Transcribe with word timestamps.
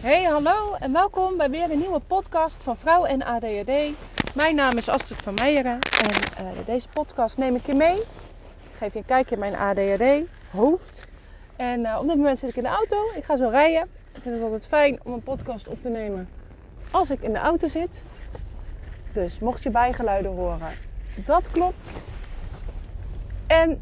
Hey, 0.00 0.24
hallo 0.24 0.74
en 0.74 0.92
welkom 0.92 1.36
bij 1.36 1.50
weer 1.50 1.70
een 1.70 1.78
nieuwe 1.78 2.00
podcast 2.06 2.62
van 2.62 2.76
Vrouw 2.76 3.04
en 3.04 3.22
ADHD. 3.22 3.70
Mijn 4.34 4.54
naam 4.54 4.76
is 4.76 4.88
Astrid 4.88 5.22
van 5.22 5.34
Meijeren 5.34 5.78
en 6.02 6.44
uh, 6.44 6.66
deze 6.66 6.88
podcast 6.88 7.38
neem 7.38 7.54
ik 7.54 7.66
je 7.66 7.74
mee. 7.74 8.00
Ik 8.00 8.76
geef 8.78 8.92
je 8.92 8.98
een 8.98 9.04
kijkje 9.04 9.34
in 9.34 9.40
mijn 9.40 9.54
ADHD-hoofd. 9.54 11.06
En 11.56 11.80
uh, 11.80 11.98
op 12.00 12.06
dit 12.06 12.16
moment 12.16 12.38
zit 12.38 12.48
ik 12.48 12.56
in 12.56 12.62
de 12.62 12.68
auto. 12.68 12.96
Ik 13.16 13.24
ga 13.24 13.36
zo 13.36 13.48
rijden. 13.48 13.82
Ik 14.14 14.22
vind 14.22 14.34
het 14.34 14.44
altijd 14.44 14.66
fijn 14.66 14.98
om 15.02 15.12
een 15.12 15.22
podcast 15.22 15.68
op 15.68 15.82
te 15.82 15.88
nemen 15.88 16.28
als 16.90 17.10
ik 17.10 17.20
in 17.20 17.32
de 17.32 17.38
auto 17.38 17.68
zit. 17.68 18.02
Dus 19.12 19.38
mocht 19.38 19.62
je 19.62 19.70
bijgeluiden 19.70 20.30
horen, 20.30 20.72
dat 21.26 21.50
klopt. 21.50 21.88
En 23.46 23.80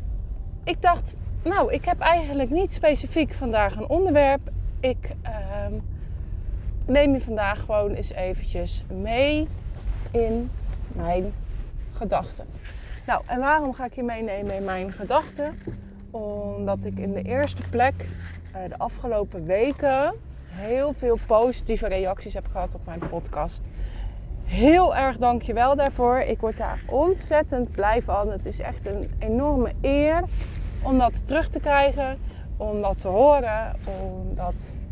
ik 0.64 0.82
dacht, 0.82 1.14
nou, 1.42 1.72
ik 1.72 1.84
heb 1.84 2.00
eigenlijk 2.00 2.50
niet 2.50 2.72
specifiek 2.72 3.34
vandaag 3.34 3.76
een 3.76 3.88
onderwerp. 3.88 4.50
Ik 4.80 5.10
uh, 5.24 5.78
neem 6.88 7.12
je 7.12 7.20
vandaag 7.20 7.60
gewoon 7.64 7.92
eens 7.92 8.12
eventjes 8.12 8.84
mee 9.00 9.48
in 10.10 10.50
mijn 10.92 11.32
gedachten. 11.92 12.46
Nou, 13.06 13.22
en 13.26 13.40
waarom 13.40 13.74
ga 13.74 13.84
ik 13.84 13.94
je 13.94 14.02
meenemen 14.02 14.54
in 14.54 14.64
mijn 14.64 14.92
gedachten? 14.92 15.58
Omdat 16.10 16.84
ik 16.84 16.98
in 16.98 17.12
de 17.12 17.22
eerste 17.22 17.62
plek 17.70 17.94
uh, 17.94 18.60
de 18.68 18.78
afgelopen 18.78 19.44
weken 19.44 20.14
heel 20.58 20.92
veel 20.92 21.18
positieve 21.26 21.86
reacties 21.86 22.34
heb 22.34 22.46
gehad 22.50 22.74
op 22.74 22.86
mijn 22.86 22.98
podcast. 22.98 23.60
Heel 24.44 24.96
erg 24.96 25.16
dankjewel 25.16 25.76
daarvoor. 25.76 26.18
Ik 26.18 26.40
word 26.40 26.56
daar 26.56 26.80
ontzettend 26.86 27.70
blij 27.70 28.02
van. 28.02 28.30
Het 28.30 28.46
is 28.46 28.60
echt 28.60 28.86
een 28.86 29.10
enorme 29.18 29.72
eer 29.80 30.22
om 30.82 30.98
dat 30.98 31.26
terug 31.26 31.48
te 31.48 31.60
krijgen, 31.60 32.18
om 32.56 32.80
dat 32.80 33.00
te 33.00 33.08
horen, 33.08 33.74
omdat, 33.84 34.54
uh, 34.54 34.87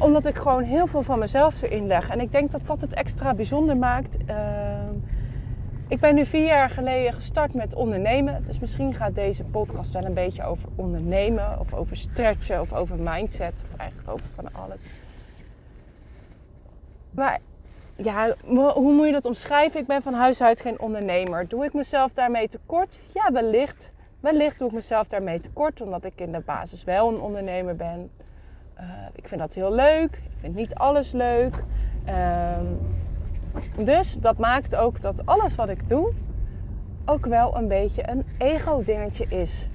omdat 0.00 0.26
ik 0.26 0.36
gewoon 0.36 0.62
heel 0.62 0.86
veel 0.86 1.02
van 1.02 1.18
mezelf 1.18 1.62
erin 1.62 1.86
leg. 1.86 2.08
En 2.08 2.20
ik 2.20 2.32
denk 2.32 2.50
dat 2.50 2.66
dat 2.66 2.80
het 2.80 2.94
extra 2.94 3.34
bijzonder 3.34 3.76
maakt. 3.76 4.16
Uh, 4.30 4.36
ik 5.88 6.00
ben 6.00 6.14
nu 6.14 6.26
vier 6.26 6.46
jaar 6.46 6.70
geleden 6.70 7.12
gestart 7.12 7.54
met 7.54 7.74
ondernemen. 7.74 8.44
Dus 8.46 8.58
misschien 8.58 8.94
gaat 8.94 9.14
deze 9.14 9.44
podcast 9.44 9.92
wel 9.92 10.04
een 10.04 10.14
beetje 10.14 10.44
over 10.44 10.68
ondernemen, 10.74 11.60
of 11.60 11.74
over 11.74 11.96
stretchen, 11.96 12.60
of 12.60 12.72
over 12.72 12.96
mindset, 12.98 13.54
of 13.72 13.78
eigenlijk 13.78 14.10
over 14.10 14.26
van 14.34 14.48
alles. 14.52 14.80
Maar 17.10 17.40
ja, 17.96 18.34
hoe 18.74 18.92
moet 18.92 19.06
je 19.06 19.12
dat 19.12 19.24
omschrijven? 19.24 19.80
Ik 19.80 19.86
ben 19.86 20.02
van 20.02 20.14
huis 20.14 20.42
uit 20.42 20.60
geen 20.60 20.80
ondernemer. 20.80 21.48
Doe 21.48 21.64
ik 21.64 21.72
mezelf 21.72 22.12
daarmee 22.12 22.48
tekort? 22.48 22.98
Ja, 23.12 23.32
wellicht. 23.32 23.92
Wellicht 24.20 24.58
doe 24.58 24.68
ik 24.68 24.74
mezelf 24.74 25.08
daarmee 25.08 25.40
tekort, 25.40 25.80
omdat 25.80 26.04
ik 26.04 26.12
in 26.16 26.32
de 26.32 26.40
basis 26.40 26.84
wel 26.84 27.08
een 27.08 27.20
ondernemer 27.20 27.76
ben. 27.76 28.10
Uh, 28.80 28.84
ik 29.14 29.28
vind 29.28 29.40
dat 29.40 29.54
heel 29.54 29.72
leuk. 29.72 30.12
Ik 30.12 30.40
vind 30.40 30.54
niet 30.54 30.74
alles 30.74 31.12
leuk. 31.12 31.64
Uh, 32.08 32.58
dus 33.76 34.14
dat 34.14 34.38
maakt 34.38 34.76
ook 34.76 35.00
dat 35.00 35.26
alles 35.26 35.54
wat 35.54 35.68
ik 35.68 35.88
doe 35.88 36.12
ook 37.04 37.26
wel 37.26 37.56
een 37.56 37.68
beetje 37.68 38.08
een 38.08 38.26
ego-dingetje 38.38 39.26
is. 39.28 39.68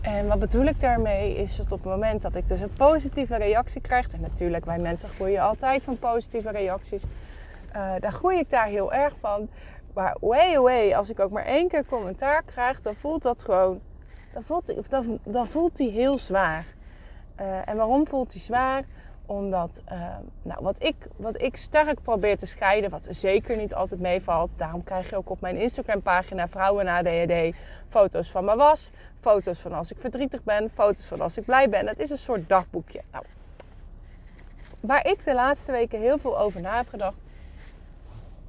En 0.00 0.26
wat 0.26 0.38
bedoel 0.38 0.64
ik 0.64 0.80
daarmee 0.80 1.36
is 1.36 1.56
dat 1.56 1.72
op 1.72 1.82
het 1.82 1.92
moment 1.92 2.22
dat 2.22 2.34
ik 2.34 2.48
dus 2.48 2.60
een 2.60 2.72
positieve 2.72 3.36
reactie 3.36 3.80
krijg, 3.80 4.12
en 4.12 4.20
natuurlijk 4.20 4.64
wij 4.64 4.78
mensen 4.78 5.08
groeien 5.08 5.42
altijd 5.42 5.82
van 5.82 5.98
positieve 5.98 6.50
reacties, 6.50 7.02
uh, 7.76 7.92
dan 8.00 8.12
groei 8.12 8.38
ik 8.38 8.50
daar 8.50 8.66
heel 8.66 8.92
erg 8.92 9.14
van. 9.20 9.48
Maar 9.94 10.16
way 10.20 10.54
away, 10.56 10.94
als 10.94 11.10
ik 11.10 11.20
ook 11.20 11.30
maar 11.30 11.44
één 11.44 11.68
keer 11.68 11.84
commentaar 11.84 12.42
krijg, 12.42 12.82
dan 12.82 12.94
voelt 12.94 13.22
dat 13.22 13.42
gewoon, 13.42 13.80
dan 14.32 14.42
voelt 14.42 14.72
dan, 14.88 15.18
dan 15.24 15.46
voelt 15.46 15.76
die 15.76 15.90
heel 15.90 16.18
zwaar. 16.18 16.64
Uh, 17.40 17.68
en 17.68 17.76
waarom 17.76 18.06
voelt 18.06 18.32
die 18.32 18.40
zwaar? 18.40 18.82
Omdat, 19.26 19.80
uh, 19.92 20.16
nou, 20.42 20.62
wat 20.62 20.74
ik, 20.78 20.94
wat 21.16 21.42
ik 21.42 21.56
sterk 21.56 22.02
probeer 22.02 22.38
te 22.38 22.46
scheiden, 22.46 22.90
wat 22.90 23.06
zeker 23.10 23.56
niet 23.56 23.74
altijd 23.74 24.00
meevalt. 24.00 24.50
Daarom 24.56 24.84
krijg 24.84 25.10
je 25.10 25.16
ook 25.16 25.30
op 25.30 25.40
mijn 25.40 25.56
Instagram 25.56 26.02
pagina 26.02 26.48
Vrouwen 26.48 26.88
ADHD 26.88 27.56
foto's 27.88 28.30
van 28.30 28.44
mijn 28.44 28.56
was. 28.56 28.90
Foto's 29.20 29.58
van 29.58 29.72
als 29.72 29.90
ik 29.90 29.96
verdrietig 30.00 30.42
ben, 30.42 30.70
foto's 30.74 31.06
van 31.06 31.20
als 31.20 31.36
ik 31.36 31.44
blij 31.44 31.68
ben. 31.68 31.86
Het 31.86 31.98
is 31.98 32.10
een 32.10 32.18
soort 32.18 32.48
dagboekje. 32.48 33.00
Nou, 33.12 33.24
waar 34.80 35.06
ik 35.06 35.24
de 35.24 35.34
laatste 35.34 35.72
weken 35.72 36.00
heel 36.00 36.18
veel 36.18 36.38
over 36.38 36.60
na 36.60 36.76
heb 36.76 36.88
gedacht, 36.88 37.16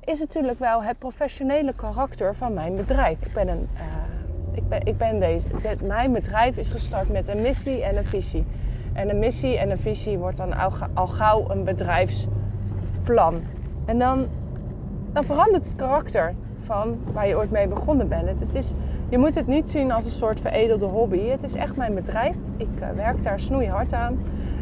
is 0.04 0.20
natuurlijk 0.20 0.60
wel 0.60 0.84
het 0.84 1.00
professionele 1.00 1.74
karakter 1.74 2.36
van 2.36 2.54
mijn 2.54 2.76
bedrijf. 2.76 3.22
Ik 3.22 3.34
ben 3.34 3.48
een, 3.48 3.70
uh, 3.74 4.58
ik 4.58 4.70
ben, 4.70 4.86
ik 4.86 4.98
ben 4.98 5.20
deze, 5.20 5.46
mijn 5.82 6.12
bedrijf 6.12 6.58
is 6.58 6.70
gestart 6.70 7.10
met 7.10 7.28
een 7.28 7.42
missie 7.42 7.84
en 7.84 7.98
een 7.98 8.06
visie. 8.06 8.46
En 8.94 9.10
een 9.10 9.20
missie 9.20 9.58
en 9.58 9.70
een 9.70 9.80
visie 9.80 10.18
wordt 10.18 10.38
dan 10.38 10.54
al, 10.94 11.08
gauw 11.08 11.50
een 11.50 11.64
bedrijfsplan. 11.64 13.42
En 13.86 14.00
dan, 14.00 14.28
dan 15.12 15.24
verandert 15.24 15.64
het 15.64 15.76
karakter 15.76 16.34
van 16.64 16.98
waar 17.14 17.28
je 17.28 17.36
ooit 17.38 17.52
mee 17.52 17.68
begonnen 17.68 18.08
bent. 18.08 18.40
Het, 18.40 18.56
is, 18.56 18.74
je 19.10 19.18
moet 19.18 19.36
het 19.36 19.48
niet 19.48 19.70
zien 19.70 19.92
als 19.92 20.06
een 20.06 20.12
soort 20.12 20.42
veredelde 20.42 20.86
hobby. 20.86 21.28
Het 21.28 21.44
is 21.44 21.56
echt 21.56 21.76
mijn 21.76 21.94
bedrijf. 21.94 22.36
Ik 22.58 22.68
uh, 22.80 22.90
werk 22.96 23.24
daar 23.24 23.40
snoeihard 23.40 23.94
aan. 23.94 24.18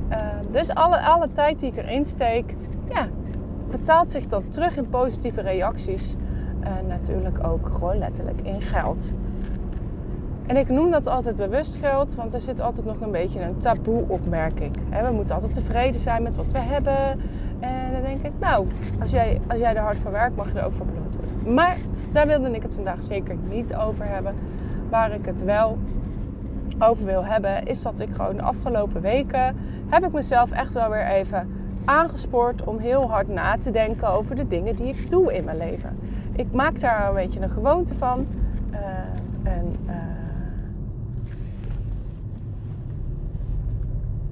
Uh, 0.09 0.17
dus 0.51 0.73
alle, 0.73 1.01
alle 1.01 1.27
tijd 1.33 1.59
die 1.59 1.71
ik 1.71 1.77
erin 1.77 2.05
steek, 2.05 2.55
ja, 2.89 3.07
betaalt 3.71 4.11
zich 4.11 4.27
dan 4.27 4.43
terug 4.49 4.77
in 4.77 4.89
positieve 4.89 5.41
reacties. 5.41 6.15
En 6.59 6.87
natuurlijk 6.87 7.47
ook 7.47 7.67
gewoon 7.67 7.97
letterlijk 7.97 8.39
in 8.41 8.61
geld. 8.61 9.11
En 10.51 10.57
ik 10.57 10.69
noem 10.69 10.91
dat 10.91 11.07
altijd 11.07 11.35
bewust 11.35 11.75
geld, 11.75 12.15
want 12.15 12.33
er 12.33 12.41
zit 12.41 12.61
altijd 12.61 12.85
nog 12.85 13.01
een 13.01 13.11
beetje 13.11 13.41
een 13.41 13.57
taboe 13.57 14.03
op, 14.07 14.25
merk 14.29 14.59
ik. 14.59 14.75
We 14.89 15.11
moeten 15.11 15.35
altijd 15.35 15.53
tevreden 15.53 16.01
zijn 16.01 16.23
met 16.23 16.35
wat 16.35 16.51
we 16.51 16.59
hebben. 16.59 17.19
En 17.59 17.91
dan 17.91 18.01
denk 18.01 18.25
ik, 18.25 18.31
nou, 18.39 18.67
als 19.01 19.11
jij, 19.11 19.41
als 19.47 19.59
jij 19.59 19.75
er 19.75 19.81
hard 19.81 19.97
voor 19.99 20.11
werkt, 20.11 20.35
mag 20.35 20.51
je 20.51 20.59
er 20.59 20.65
ook 20.65 20.73
voor 20.77 20.85
beloond 20.85 21.15
worden. 21.15 21.53
Maar 21.53 21.77
daar 22.11 22.27
wilde 22.27 22.51
ik 22.51 22.61
het 22.61 22.73
vandaag 22.73 23.01
zeker 23.03 23.35
niet 23.49 23.75
over 23.75 24.05
hebben. 24.05 24.35
Waar 24.89 25.13
ik 25.13 25.25
het 25.25 25.43
wel 25.43 25.77
over 26.79 27.05
wil 27.05 27.25
hebben, 27.25 27.65
is 27.65 27.81
dat 27.81 27.99
ik 27.99 28.09
gewoon 28.15 28.35
de 28.35 28.41
afgelopen 28.41 29.01
weken 29.01 29.55
heb 29.89 30.05
ik 30.05 30.11
mezelf 30.11 30.51
echt 30.51 30.73
wel 30.73 30.89
weer 30.89 31.07
even 31.07 31.49
aangespoord 31.85 32.63
om 32.63 32.77
heel 32.77 33.09
hard 33.09 33.27
na 33.27 33.57
te 33.57 33.71
denken 33.71 34.07
over 34.07 34.35
de 34.35 34.47
dingen 34.47 34.75
die 34.75 34.87
ik 34.87 35.09
doe 35.09 35.33
in 35.33 35.43
mijn 35.43 35.57
leven. 35.57 35.97
Ik 36.35 36.51
maak 36.51 36.79
daar 36.79 37.07
een 37.07 37.15
beetje 37.15 37.41
een 37.41 37.49
gewoonte 37.49 37.95
van. 37.95 38.27
Uh, 38.71 38.77
en, 39.43 39.75
uh, 39.85 39.93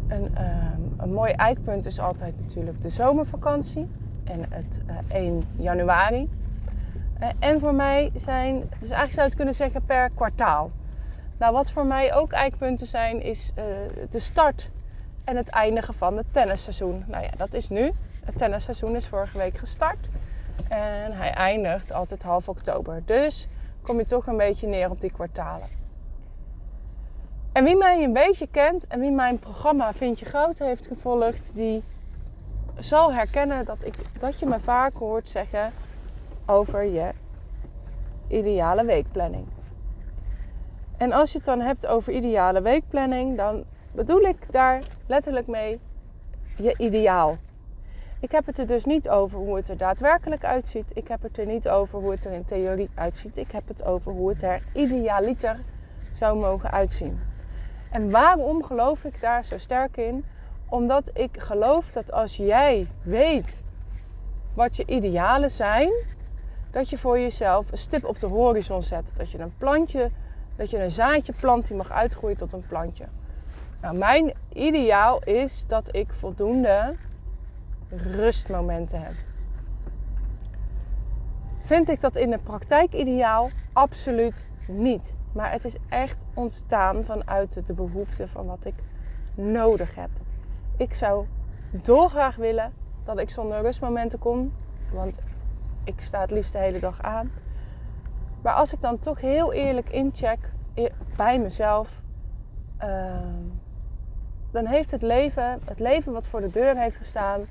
een, 0.10 0.32
uh, 0.38 0.44
een 0.98 1.14
mooi 1.14 1.32
eikpunt 1.32 1.86
is 1.86 2.00
altijd 2.00 2.34
natuurlijk 2.40 2.82
de 2.82 2.90
zomervakantie 2.90 3.88
en 4.24 4.46
het 4.50 4.80
1 5.08 5.44
januari. 5.56 6.30
en 7.40 7.60
voor 7.60 7.74
mij 7.74 8.12
zijn, 8.16 8.60
dus 8.60 8.90
eigenlijk 8.90 9.14
zou 9.14 9.22
je 9.22 9.22
het 9.22 9.36
kunnen 9.36 9.54
zeggen 9.54 9.86
per 9.86 10.10
kwartaal. 10.10 10.72
Nou, 11.38 11.54
wat 11.54 11.72
voor 11.72 11.86
mij 11.86 12.14
ook 12.14 12.32
eikpunten 12.32 12.88
zijn, 12.88 13.22
is 13.22 13.52
de 14.10 14.20
start 14.20 14.70
en 15.24 15.36
het 15.36 15.50
eindigen 15.50 15.94
van 15.94 16.18
het 16.18 16.26
tennisseizoen. 16.32 17.04
Nou 17.08 17.24
ja, 17.24 17.30
dat 17.38 17.54
is 17.54 17.70
nu. 17.70 17.92
Het 18.26 18.38
tennisseizoen 18.38 18.96
is 18.96 19.08
vorige 19.08 19.38
week 19.38 19.58
gestart. 19.58 20.10
En 20.68 21.12
hij 21.14 21.32
eindigt 21.32 21.92
altijd 21.92 22.24
half 22.24 22.50
oktober. 22.50 23.02
Dus 23.06 23.48
kom 23.82 23.98
je 23.98 24.06
toch 24.06 24.28
een 24.28 24.38
beetje 24.38 24.68
neer 24.68 24.90
op 24.90 25.02
die 25.02 25.12
kwartalen. 25.12 25.79
En 27.52 27.64
wie 27.64 27.78
mij 27.78 28.04
een 28.04 28.14
beetje 28.14 28.48
kent 28.52 28.88
en 28.88 29.00
wie 29.00 29.12
mijn 29.12 29.40
programma 29.40 29.94
Vind 29.94 30.20
je 30.20 30.26
Groot 30.26 30.60
heeft 30.60 30.88
gevolgd, 30.88 31.52
die 31.54 31.84
zal 32.78 33.14
herkennen 33.14 33.66
dat, 33.66 33.78
ik, 33.82 33.96
dat 34.20 34.40
je 34.40 34.46
me 34.46 34.60
vaak 34.60 34.94
hoort 34.94 35.30
zeggen 35.30 35.74
over 36.46 36.84
je 36.84 37.12
ideale 38.28 38.86
weekplanning. 38.86 39.46
En 40.98 41.12
als 41.12 41.32
je 41.32 41.38
het 41.38 41.48
dan 41.48 41.62
hebt 41.62 41.88
over 41.88 42.14
ideale 42.14 42.62
weekplanning, 42.62 43.38
dan 43.38 43.64
bedoel 43.92 44.22
ik 44.22 44.52
daar 44.52 44.84
letterlijk 45.08 45.48
mee 45.48 45.80
je 46.58 46.76
ideaal. 46.78 47.38
Ik 48.20 48.32
heb 48.32 48.46
het 48.46 48.60
er 48.60 48.68
dus 48.68 48.86
niet 48.86 49.10
over 49.10 49.38
hoe 49.38 49.56
het 49.56 49.68
er 49.68 49.78
daadwerkelijk 49.78 50.46
uitziet. 50.46 50.86
Ik 50.94 51.08
heb 51.08 51.22
het 51.22 51.38
er 51.38 51.46
niet 51.46 51.70
over 51.70 52.00
hoe 52.00 52.12
het 52.12 52.26
er 52.26 52.32
in 52.32 52.46
theorie 52.46 52.90
uitziet. 52.96 53.38
Ik 53.38 53.52
heb 53.52 53.68
het 53.68 53.84
over 53.84 54.12
hoe 54.12 54.30
het 54.30 54.44
er 54.44 54.62
idealiter 54.74 55.60
zou 56.14 56.40
mogen 56.40 56.72
uitzien. 56.72 57.29
En 57.90 58.12
waarom 58.12 58.64
geloof 58.64 59.04
ik 59.04 59.22
daar 59.22 59.46
zo 59.46 59.58
sterk 59.58 59.98
in? 59.98 60.26
Omdat 60.70 61.12
ik 61.14 61.40
geloof 61.40 61.92
dat 61.92 62.12
als 62.12 62.36
jij 62.36 62.88
weet 63.02 63.62
wat 64.54 64.78
je 64.78 64.86
idealen 64.86 65.52
zijn, 65.52 65.92
dat 66.72 66.90
je 66.90 66.98
voor 66.98 67.20
jezelf 67.20 67.72
een 67.72 67.78
stip 67.78 68.06
op 68.06 68.20
de 68.20 68.28
horizon 68.28 68.84
zet. 68.84 69.12
Dat 69.18 69.32
je 69.32 69.40
een 69.40 69.54
plantje, 69.58 70.12
dat 70.56 70.70
je 70.70 70.84
een 70.84 70.92
zaadje 70.92 71.34
plant 71.34 71.68
die 71.68 71.78
mag 71.78 71.92
uitgroeien 71.92 72.38
tot 72.38 72.54
een 72.54 72.68
plantje. 72.68 73.06
Nou, 73.82 73.98
mijn 73.98 74.34
ideaal 74.54 75.24
is 75.24 75.64
dat 75.68 75.96
ik 75.96 76.14
voldoende 76.14 76.96
rustmomenten 77.90 79.02
heb. 79.02 79.14
Vind 81.64 81.90
ik 81.90 82.02
dat 82.02 82.16
in 82.16 82.30
de 82.30 82.38
praktijk 82.38 82.94
ideaal? 82.94 83.50
Absoluut 83.74 84.46
niet. 84.68 85.14
Maar 85.32 85.52
het 85.52 85.66
is 85.66 85.76
echt 85.90 86.26
ontstaan 86.34 87.04
vanuit 87.04 87.68
de 87.68 87.74
behoefte 87.74 88.28
van 88.28 88.46
wat 88.46 88.66
ik 88.66 88.76
nodig 89.36 89.96
heb. 89.96 90.10
ik 90.78 90.94
zou 90.94 91.26
dolgraag 91.72 92.36
willen 92.36 92.74
dat 93.04 93.20
ik 93.20 93.30
zonder 93.30 93.62
rustmomenten 93.62 94.20
kom. 94.20 94.54
Want 94.92 95.20
ik 95.84 96.02
sta 96.02 96.22
het 96.22 96.32
liefst 96.32 96.52
de 96.52 96.58
hele 96.58 96.80
dag 96.80 97.02
aan. 97.02 97.32
Maar 98.42 98.54
als 98.54 98.74
ik 98.74 98.82
dan 98.82 99.00
toch 99.00 99.22
heel 99.22 99.54
eerlijk 99.54 99.90
incheck 99.90 100.40
bij 101.16 101.40
mezelf. 101.40 102.02
Ehm, 102.78 103.44
dan 104.52 104.66
heeft 104.66 104.92
het 104.92 105.02
leven, 105.02 105.60
het 105.66 105.80
leven 105.80 106.14
wat 106.14 106.28
voor 106.28 106.42
de 106.42 106.50
deur 106.50 106.78
heeft 106.78 106.98
gestaan, 106.98 107.42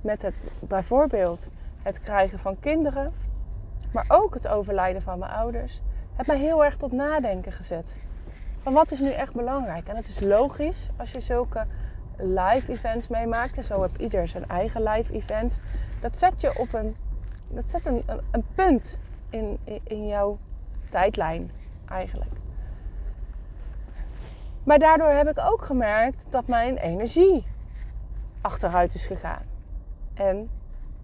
met 0.00 0.22
het 0.22 0.34
bijvoorbeeld 0.60 1.46
het 1.82 2.00
krijgen 2.00 2.38
van 2.38 2.60
kinderen, 2.60 3.12
maar 3.92 4.04
ook 4.08 4.34
het 4.34 4.48
overlijden 4.48 5.02
van 5.02 5.18
mijn 5.18 5.32
ouders, 5.32 5.82
het 6.20 6.28
mij 6.28 6.38
heel 6.38 6.64
erg 6.64 6.76
tot 6.76 6.92
nadenken 6.92 7.52
gezet. 7.52 7.94
Van 8.62 8.72
wat 8.72 8.90
is 8.90 9.00
nu 9.00 9.10
echt 9.10 9.32
belangrijk? 9.32 9.88
En 9.88 9.96
het 9.96 10.08
is 10.08 10.20
logisch 10.20 10.88
als 10.96 11.12
je 11.12 11.20
zulke 11.20 11.66
live 12.16 12.72
events 12.72 13.08
meemaakt. 13.08 13.56
En 13.56 13.64
zo 13.64 13.82
heb 13.82 13.96
ieder 13.96 14.28
zijn 14.28 14.48
eigen 14.48 14.82
live 14.82 15.12
events. 15.12 15.60
Dat 16.00 16.18
zet 16.18 16.40
je 16.40 16.58
op 16.58 16.72
een, 16.72 16.96
dat 17.48 17.70
zet 17.70 17.86
een, 17.86 18.02
een, 18.30 18.44
punt 18.54 18.98
in, 19.30 19.58
in, 19.82 20.06
jouw 20.06 20.38
tijdlijn 20.90 21.50
eigenlijk. 21.88 22.30
Maar 24.64 24.78
daardoor 24.78 25.10
heb 25.10 25.28
ik 25.28 25.38
ook 25.38 25.64
gemerkt 25.64 26.24
dat 26.30 26.46
mijn 26.46 26.76
energie 26.76 27.46
achteruit 28.40 28.94
is 28.94 29.06
gegaan. 29.06 29.42
En 30.14 30.50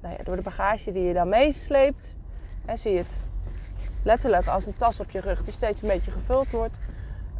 nou 0.01 0.15
ja, 0.19 0.23
door 0.25 0.37
de 0.37 0.43
bagage 0.43 0.93
die 0.93 1.03
je 1.03 1.15
dan 1.15 1.29
meesleept, 1.29 2.15
zie 2.75 2.93
je 2.93 2.99
het 2.99 3.19
letterlijk 4.07 4.47
als 4.47 4.67
een 4.67 4.77
tas 4.77 5.01
op 5.01 5.11
je 5.11 5.21
rug 5.21 5.43
die 5.45 5.53
steeds 5.53 5.83
een 5.83 5.89
beetje 5.89 6.11
gevuld 6.11 6.51
wordt. 6.51 6.75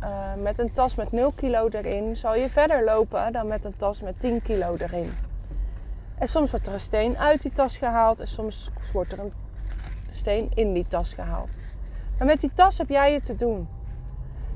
Uh, 0.03 0.35
met 0.43 0.59
een 0.59 0.73
tas 0.73 0.95
met 0.95 1.13
0 1.13 1.33
kilo 1.33 1.69
erin 1.69 2.17
zal 2.17 2.35
je 2.35 2.51
verder 2.51 2.85
lopen 2.85 3.33
dan 3.33 3.47
met 3.47 3.65
een 3.65 3.77
tas 3.77 4.01
met 4.01 4.21
10 4.21 4.43
kilo 4.43 4.77
erin. 4.77 5.13
En 6.19 6.29
soms 6.29 6.51
wordt 6.51 6.67
er 6.67 6.73
een 6.73 6.81
steen 6.81 7.19
uit 7.19 7.43
die 7.43 7.53
tas 7.53 7.77
gehaald 7.77 8.21
en 8.21 8.29
soms 8.29 8.71
wordt 8.93 9.13
er 9.13 9.19
een 9.19 9.33
steen 10.11 10.51
in 10.55 10.73
die 10.73 10.87
tas 10.89 11.15
gehaald. 11.15 11.59
Maar 12.19 12.27
met 12.27 12.41
die 12.41 12.51
tas 12.55 12.79
heb 12.79 12.89
jij 12.89 13.13
het 13.13 13.25
te 13.25 13.37
doen. 13.37 13.69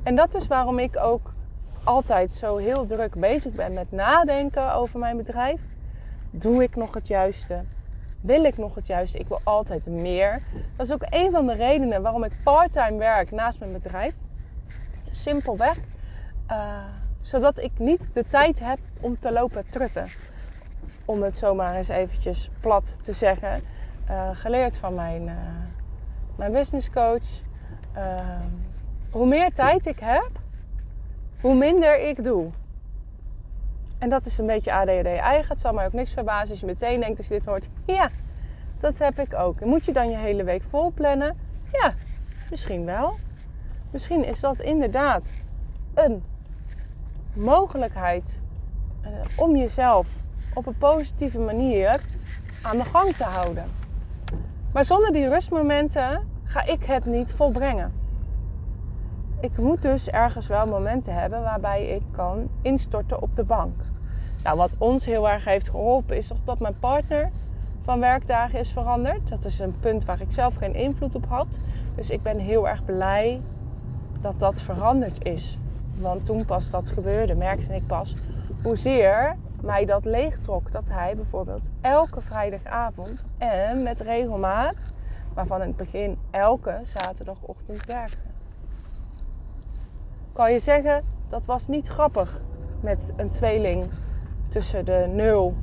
En 0.02 0.16
dat 0.16 0.34
is 0.34 0.46
waarom 0.46 0.78
ik 0.78 0.96
ook 0.96 1.32
altijd 1.84 2.32
zo 2.32 2.56
heel 2.56 2.86
druk 2.86 3.14
bezig 3.14 3.52
ben 3.52 3.72
met 3.72 3.92
nadenken 3.92 4.74
over 4.74 4.98
mijn 4.98 5.16
bedrijf. 5.16 5.60
Doe 6.30 6.62
ik 6.62 6.76
nog 6.76 6.94
het 6.94 7.06
juiste? 7.06 7.64
Wil 8.20 8.44
ik 8.44 8.56
nog 8.56 8.75
het 8.75 8.87
juiste? 8.87 9.19
Ik 9.19 9.28
wil 9.28 9.40
altijd 9.44 9.87
meer. 9.87 10.43
Dat 10.76 10.87
is 10.87 10.93
ook 10.93 11.06
een 11.11 11.31
van 11.31 11.46
de 11.46 11.55
redenen 11.55 12.02
waarom 12.02 12.25
ik 12.25 12.32
parttime 12.43 12.99
werk 12.99 13.31
naast 13.31 13.58
mijn 13.58 13.72
bedrijf. 13.72 14.14
Simpelweg. 15.11 15.78
Uh, 16.50 16.84
zodat 17.20 17.58
ik 17.58 17.70
niet 17.78 18.00
de 18.12 18.25
tijd 18.28 18.61
heb 18.61 18.78
om 19.00 19.19
te 19.19 19.32
lopen 19.32 19.64
trutten. 19.70 20.08
Om 21.05 21.22
het 21.22 21.37
zomaar 21.37 21.76
eens 21.76 21.88
eventjes 21.88 22.50
plat 22.61 22.99
te 23.02 23.12
zeggen. 23.12 23.62
Uh, 24.11 24.31
geleerd 24.32 24.76
van 24.76 24.94
mijn, 24.94 25.22
uh, 25.22 25.32
mijn 26.37 26.52
business 26.52 26.90
coach. 26.90 27.43
hoe 29.11 29.26
meer 29.26 29.52
tijd 29.52 29.87
ik 29.87 29.99
heb, 30.00 30.31
hoe 31.40 31.55
minder 31.55 32.08
ik 32.08 32.25
doe. 32.25 32.50
En 34.00 34.08
dat 34.08 34.26
is 34.26 34.38
een 34.38 34.47
beetje 34.47 34.73
ADHD 34.73 35.06
eigen. 35.06 35.49
Het 35.49 35.61
zal 35.61 35.73
mij 35.73 35.87
ook 35.87 35.93
niks 35.93 36.12
verbazen 36.12 36.50
als 36.50 36.61
je 36.61 36.67
meteen 36.67 37.00
denkt 37.00 37.19
als 37.19 37.26
je 37.26 37.35
dit 37.35 37.44
hoort. 37.44 37.69
Ja, 37.85 38.11
dat 38.81 38.99
heb 38.99 39.19
ik 39.19 39.35
ook. 39.35 39.61
En 39.61 39.69
moet 39.69 39.85
je 39.85 39.93
dan 39.93 40.11
je 40.11 40.17
hele 40.17 40.44
week 40.44 40.62
vol 40.69 40.93
plannen? 40.93 41.37
Ja, 41.73 41.94
misschien 42.50 42.85
wel. 42.85 43.19
Misschien 43.91 44.25
is 44.25 44.41
dat 44.41 44.61
inderdaad 44.61 45.32
een 45.94 46.23
mogelijkheid 47.32 48.41
uh, 49.02 49.08
om 49.37 49.56
jezelf 49.56 50.08
op 50.55 50.67
een 50.67 50.79
positieve 50.79 51.38
manier 51.38 52.00
aan 52.62 52.76
de 52.76 52.85
gang 52.85 53.14
te 53.14 53.25
houden. 53.25 53.64
Maar 54.73 54.85
zonder 54.85 55.12
die 55.12 55.29
rustmomenten 55.29 56.23
ga 56.44 56.67
ik 56.67 56.85
het 56.85 57.05
niet 57.05 57.32
volbrengen 57.32 58.00
ik 59.40 59.58
moet 59.58 59.82
dus 59.82 60.08
ergens 60.08 60.46
wel 60.46 60.66
momenten 60.66 61.14
hebben 61.14 61.42
waarbij 61.42 61.87
ik 61.87 62.02
kan 62.10 62.48
instorten 62.62 63.22
op 63.22 63.37
de 63.37 63.44
bank. 63.44 63.75
Nou, 64.42 64.56
wat 64.56 64.75
ons 64.78 65.04
heel 65.04 65.28
erg 65.28 65.44
heeft 65.44 65.69
geholpen 65.69 66.16
is 66.16 66.26
toch 66.26 66.38
dat 66.44 66.58
mijn 66.58 66.78
partner 66.78 67.31
van 67.82 68.00
werkdagen 68.00 68.58
is 68.58 68.70
veranderd. 68.70 69.28
Dat 69.28 69.44
is 69.44 69.58
een 69.58 69.78
punt 69.81 70.04
waar 70.04 70.20
ik 70.20 70.32
zelf 70.32 70.54
geen 70.56 70.75
invloed 70.75 71.14
op 71.14 71.26
had. 71.28 71.46
Dus 71.94 72.10
ik 72.10 72.22
ben 72.22 72.38
heel 72.38 72.69
erg 72.69 72.84
blij 72.84 73.40
dat 74.20 74.34
dat 74.38 74.60
veranderd 74.60 75.25
is. 75.25 75.58
Want 75.98 76.25
toen 76.25 76.44
pas 76.44 76.70
dat 76.70 76.90
gebeurde, 76.90 77.34
merkte 77.34 77.75
ik 77.75 77.86
pas 77.86 78.14
hoezeer 78.62 79.36
mij 79.62 79.84
dat 79.84 80.04
leegtrok. 80.04 80.72
Dat 80.72 80.88
hij 80.88 81.16
bijvoorbeeld 81.16 81.69
elke 81.81 82.20
vrijdagavond 82.20 83.25
en 83.38 83.82
met 83.82 84.00
regelmaat, 84.00 84.76
waarvan 85.34 85.60
in 85.60 85.69
het 85.69 85.76
begin 85.76 86.19
elke 86.31 86.81
zaterdagochtend 86.84 87.86
werkte 87.86 88.30
kan 90.32 90.53
je 90.53 90.59
zeggen, 90.59 91.03
dat 91.29 91.44
was 91.44 91.69
niet 91.69 91.88
grappig 91.88 92.41
met 92.81 93.12
een 93.17 93.31
tweeling 93.31 93.91
tussen 94.49 94.85
de 94.85 95.11
0 95.15 95.55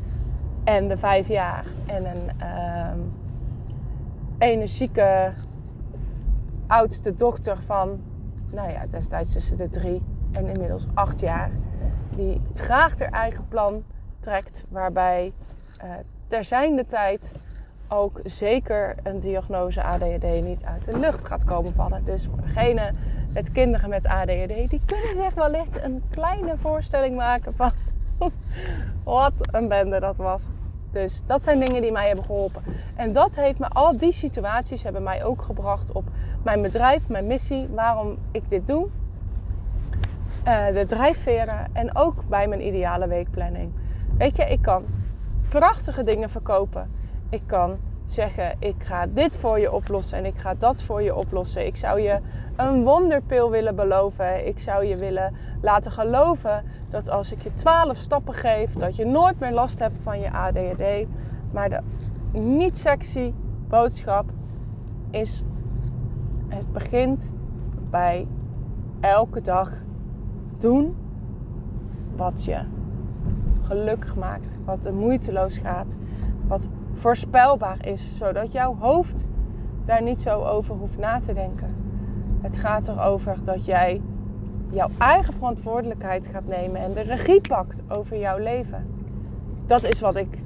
en 0.64 0.88
de 0.88 0.98
5 0.98 1.28
jaar. 1.28 1.66
En 1.86 2.06
een 2.06 2.30
uh, 2.42 2.92
energieke 4.38 5.34
oudste 6.68 7.16
dochter 7.16 7.58
van, 7.66 8.00
nou 8.52 8.72
ja, 8.72 8.86
destijds 8.90 9.32
tussen 9.32 9.58
de 9.58 9.70
3 9.70 10.02
en 10.32 10.48
inmiddels 10.48 10.86
8 10.94 11.20
jaar. 11.20 11.52
Die 12.16 12.42
graag 12.54 13.00
haar 13.00 13.12
eigen 13.12 13.48
plan 13.48 13.84
trekt, 14.20 14.64
waarbij 14.70 15.34
uh, 15.84 15.90
ter 16.28 16.44
zijnde 16.44 16.86
tijd 16.86 17.32
ook 17.88 18.20
zeker 18.24 18.96
een 19.04 19.20
diagnose 19.20 19.84
ADHD 19.84 20.24
niet 20.24 20.64
uit 20.64 20.86
de 20.86 20.98
lucht 20.98 21.26
gaat 21.26 21.44
komen 21.44 21.74
vallen. 21.74 22.06
Dus 22.06 22.26
voor 22.26 22.42
degene 22.42 22.92
met 23.38 23.52
kinderen 23.52 23.90
met 23.90 24.08
ADHD, 24.08 24.70
die 24.70 24.82
kunnen 24.86 25.24
zich 25.24 25.34
wellicht 25.34 25.84
een 25.84 26.04
kleine 26.10 26.58
voorstelling 26.58 27.16
maken 27.16 27.56
van 27.56 27.72
wat 29.04 29.34
een 29.52 29.68
bende 29.68 30.00
dat 30.00 30.16
was. 30.16 30.42
Dus 30.92 31.22
dat 31.26 31.44
zijn 31.44 31.60
dingen 31.60 31.82
die 31.82 31.92
mij 31.92 32.08
hebben 32.08 32.26
geholpen. 32.26 32.62
En 32.96 33.14
dat 33.14 33.36
heeft 33.36 33.60
me, 33.60 33.68
al 33.68 33.98
die 33.98 34.12
situaties 34.12 34.84
hebben 34.84 35.04
mij 35.04 35.24
ook 35.24 35.42
gebracht 35.42 35.92
op 35.92 36.04
mijn 36.44 36.62
bedrijf, 36.62 37.08
mijn 37.08 37.28
missie, 37.28 37.68
waarom 37.68 38.18
ik 38.32 38.44
dit 38.50 38.68
doe. 38.68 38.88
Uh, 40.48 40.68
de 40.68 40.86
drijfveren 40.88 41.68
en 41.74 41.96
ook 41.96 42.24
bij 42.30 42.48
mijn 42.48 42.66
ideale 42.68 43.08
weekplanning. 43.08 43.72
Weet 44.18 44.38
je, 44.38 44.44
ik 44.44 44.62
kan 44.62 44.84
prachtige 45.50 46.04
dingen 46.04 46.30
verkopen. 46.30 46.92
Ik 47.30 47.42
kan 47.46 47.78
zeggen: 48.08 48.56
ik 48.60 48.76
ga 48.78 49.06
dit 49.08 49.36
voor 49.36 49.60
je 49.60 49.72
oplossen 49.72 50.18
en 50.18 50.26
ik 50.26 50.38
ga 50.38 50.54
dat 50.60 50.82
voor 50.82 51.02
je 51.02 51.16
oplossen. 51.16 51.66
Ik 51.66 51.78
zou 51.78 52.02
je 52.02 52.20
een 52.56 52.84
wonderpil 52.84 53.52
willen 53.52 53.76
beloven. 53.76 54.48
Ik 54.48 54.60
zou 54.60 54.86
je 54.86 54.96
willen 54.96 55.34
laten 55.62 55.92
geloven 55.92 56.64
dat 56.90 57.10
als 57.10 57.32
ik 57.32 57.42
je 57.42 57.54
12 57.54 57.98
stappen 57.98 58.34
geef, 58.34 58.74
dat 58.74 58.96
je 58.96 59.06
nooit 59.06 59.40
meer 59.40 59.52
last 59.52 59.80
hebt 59.80 59.98
van 60.04 60.20
je 60.20 60.32
ADHD. 60.32 61.08
Maar 61.52 61.70
de 61.70 61.82
niet 62.40 62.78
sexy 62.78 63.34
boodschap 63.68 64.26
is: 65.12 65.44
het 66.48 66.72
begint 66.74 67.30
bij 67.90 68.28
elke 69.00 69.42
dag 69.42 69.72
doen 70.60 70.96
wat 72.16 72.44
je 72.44 72.60
gelukkig 73.62 74.16
maakt, 74.16 74.56
wat 74.66 74.86
er 74.86 74.94
moeiteloos 74.94 75.58
gaat, 75.58 75.96
voorspelbaar 77.08 77.86
is, 77.86 78.02
zodat 78.18 78.52
jouw 78.52 78.76
hoofd 78.80 79.26
daar 79.86 80.02
niet 80.02 80.20
zo 80.20 80.44
over 80.44 80.76
hoeft 80.76 80.98
na 80.98 81.20
te 81.20 81.34
denken. 81.34 81.76
Het 82.42 82.58
gaat 82.58 82.88
erover 82.88 83.38
dat 83.46 83.66
jij 83.66 84.02
jouw 84.72 84.90
eigen 84.98 85.34
verantwoordelijkheid 85.34 86.28
gaat 86.28 86.48
nemen 86.48 86.82
en 86.82 86.94
de 86.94 87.02
regie 87.02 87.42
pakt 87.42 87.82
over 87.88 88.18
jouw 88.18 88.38
leven. 88.38 88.88
Dat 89.68 89.84
is 89.84 90.00
wat 90.00 90.16
ik 90.16 90.38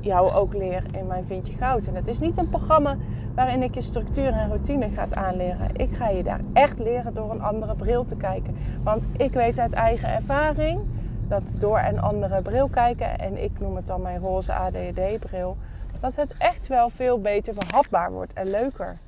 jou 0.00 0.32
ook 0.32 0.54
leer 0.54 0.82
in 0.92 1.06
mijn 1.06 1.24
Vind 1.26 1.48
je 1.48 1.56
Goud. 1.56 1.86
En 1.86 1.94
het 1.94 2.08
is 2.08 2.18
niet 2.18 2.38
een 2.38 2.48
programma 2.48 2.96
waarin 3.34 3.62
ik 3.62 3.74
je 3.74 3.82
structuur 3.82 4.32
en 4.32 4.48
routine 4.48 4.88
ga 4.88 5.06
aanleren. 5.10 5.76
Ik 5.76 5.96
ga 5.96 6.08
je 6.08 6.22
daar 6.22 6.40
echt 6.52 6.78
leren 6.78 7.14
door 7.14 7.30
een 7.30 7.42
andere 7.42 7.74
bril 7.74 8.04
te 8.04 8.16
kijken. 8.16 8.56
Want 8.82 9.04
ik 9.16 9.32
weet 9.32 9.58
uit 9.58 9.72
eigen 9.72 10.08
ervaring 10.08 10.80
dat 11.28 11.42
door 11.58 11.78
een 11.78 12.00
andere 12.00 12.42
bril 12.42 12.68
kijken, 12.68 13.18
en 13.18 13.42
ik 13.42 13.60
noem 13.60 13.76
het 13.76 13.86
dan 13.86 14.02
mijn 14.02 14.20
roze 14.20 14.52
ADD-bril, 14.52 15.56
dat 16.00 16.16
het 16.16 16.34
echt 16.38 16.66
wel 16.66 16.90
veel 16.90 17.20
beter 17.20 17.54
behapbaar 17.54 18.12
wordt 18.12 18.32
en 18.32 18.50
leuker. 18.50 18.98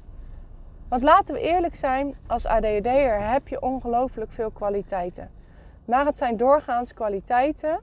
Want 0.89 1.03
laten 1.03 1.35
we 1.35 1.41
eerlijk 1.41 1.75
zijn, 1.75 2.15
als 2.27 2.47
ADHD'er 2.47 3.31
heb 3.31 3.49
je 3.49 3.63
ongelooflijk 3.63 4.33
veel 4.33 4.51
kwaliteiten. 4.51 5.31
Maar 5.85 6.07
het 6.07 6.19
zijn 6.19 6.37
doorgaans 6.37 6.95
kwaliteiten 6.95 7.81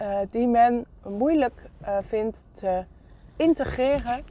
uh, 0.00 0.18
die 0.30 0.46
men 0.46 0.86
moeilijk 1.02 1.62
uh, 1.82 1.96
vindt 2.06 2.44
te 2.52 2.84
integreren 3.36 4.24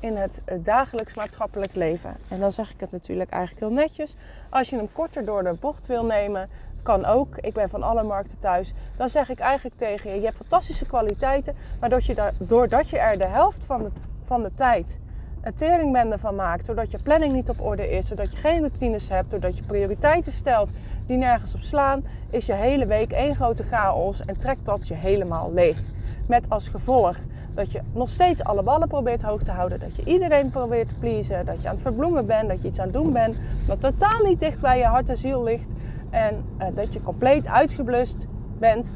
in 0.00 0.16
het 0.16 0.40
dagelijks 0.56 1.14
maatschappelijk 1.14 1.74
leven. 1.74 2.16
En 2.28 2.40
dan 2.40 2.52
zeg 2.52 2.70
ik 2.70 2.80
het 2.80 2.92
natuurlijk 2.92 3.30
eigenlijk 3.30 3.66
heel 3.66 3.74
netjes. 3.74 4.16
Als 4.48 4.70
je 4.70 4.76
hem 4.76 4.92
korter 4.92 5.24
door 5.24 5.42
de 5.42 5.54
bocht 5.60 5.86
wil 5.86 6.04
nemen, 6.04 6.48
kan 6.82 7.04
ook. 7.04 7.36
Ik 7.40 7.54
ben 7.54 7.68
van 7.68 7.82
alle 7.82 8.02
markten 8.02 8.38
thuis. 8.38 8.74
Dan 8.96 9.08
zeg 9.08 9.28
ik 9.28 9.38
eigenlijk 9.38 9.76
tegen 9.76 10.10
je: 10.10 10.16
je 10.16 10.24
hebt 10.24 10.36
fantastische 10.36 10.86
kwaliteiten, 10.86 11.54
maar 11.80 11.88
doordat 11.88 12.06
je, 12.06 12.32
doordat 12.38 12.88
je 12.88 12.98
er 12.98 13.18
de 13.18 13.26
helft 13.26 13.64
van 13.64 13.82
de, 13.82 13.90
van 14.24 14.42
de 14.42 14.54
tijd 14.54 14.98
een 15.42 15.54
teringbende 15.54 16.18
van 16.18 16.34
maakt, 16.34 16.66
doordat 16.66 16.90
je 16.90 17.02
planning 17.02 17.32
niet 17.32 17.48
op 17.48 17.60
orde 17.60 17.90
is, 17.90 18.08
doordat 18.08 18.32
je 18.32 18.36
geen 18.36 18.58
routines 18.58 19.08
hebt, 19.08 19.30
doordat 19.30 19.56
je 19.56 19.62
prioriteiten 19.62 20.32
stelt 20.32 20.70
die 21.06 21.16
nergens 21.16 21.54
op 21.54 21.60
slaan, 21.60 22.04
is 22.30 22.46
je 22.46 22.52
hele 22.52 22.86
week 22.86 23.12
één 23.12 23.36
grote 23.36 23.62
chaos 23.62 24.24
en 24.24 24.38
trekt 24.38 24.64
dat 24.64 24.88
je 24.88 24.94
helemaal 24.94 25.52
leeg. 25.52 25.82
Met 26.26 26.50
als 26.50 26.68
gevolg 26.68 27.16
dat 27.58 27.72
je 27.72 27.80
nog 27.92 28.08
steeds 28.08 28.44
alle 28.44 28.62
ballen 28.62 28.88
probeert 28.88 29.22
hoog 29.22 29.42
te 29.42 29.50
houden. 29.50 29.80
Dat 29.80 29.96
je 29.96 30.04
iedereen 30.04 30.50
probeert 30.50 30.88
te 30.88 30.94
pleasen. 30.94 31.46
Dat 31.46 31.62
je 31.62 31.68
aan 31.68 31.74
het 31.74 31.82
verbloemen 31.82 32.26
bent. 32.26 32.48
Dat 32.48 32.62
je 32.62 32.68
iets 32.68 32.78
aan 32.78 32.84
het 32.84 32.94
doen 32.94 33.12
bent. 33.12 33.36
Wat 33.66 33.80
totaal 33.80 34.22
niet 34.24 34.40
dicht 34.40 34.60
bij 34.60 34.78
je 34.78 34.84
hart 34.84 35.08
en 35.08 35.16
ziel 35.16 35.42
ligt. 35.42 35.68
En 36.10 36.44
uh, 36.58 36.66
dat 36.74 36.92
je 36.92 37.02
compleet 37.02 37.46
uitgeblust 37.46 38.26
bent. 38.58 38.92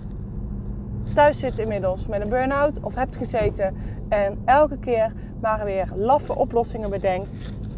Thuis 1.15 1.39
zit 1.39 1.59
inmiddels 1.59 2.07
met 2.07 2.21
een 2.21 2.29
burn-out 2.29 2.81
of 2.81 2.95
hebt 2.95 3.17
gezeten. 3.17 3.77
En 4.09 4.39
elke 4.45 4.79
keer 4.79 5.13
maar 5.41 5.65
weer 5.65 5.89
laffe 5.95 6.37
oplossingen 6.37 6.91
bedenkt. 6.91 7.29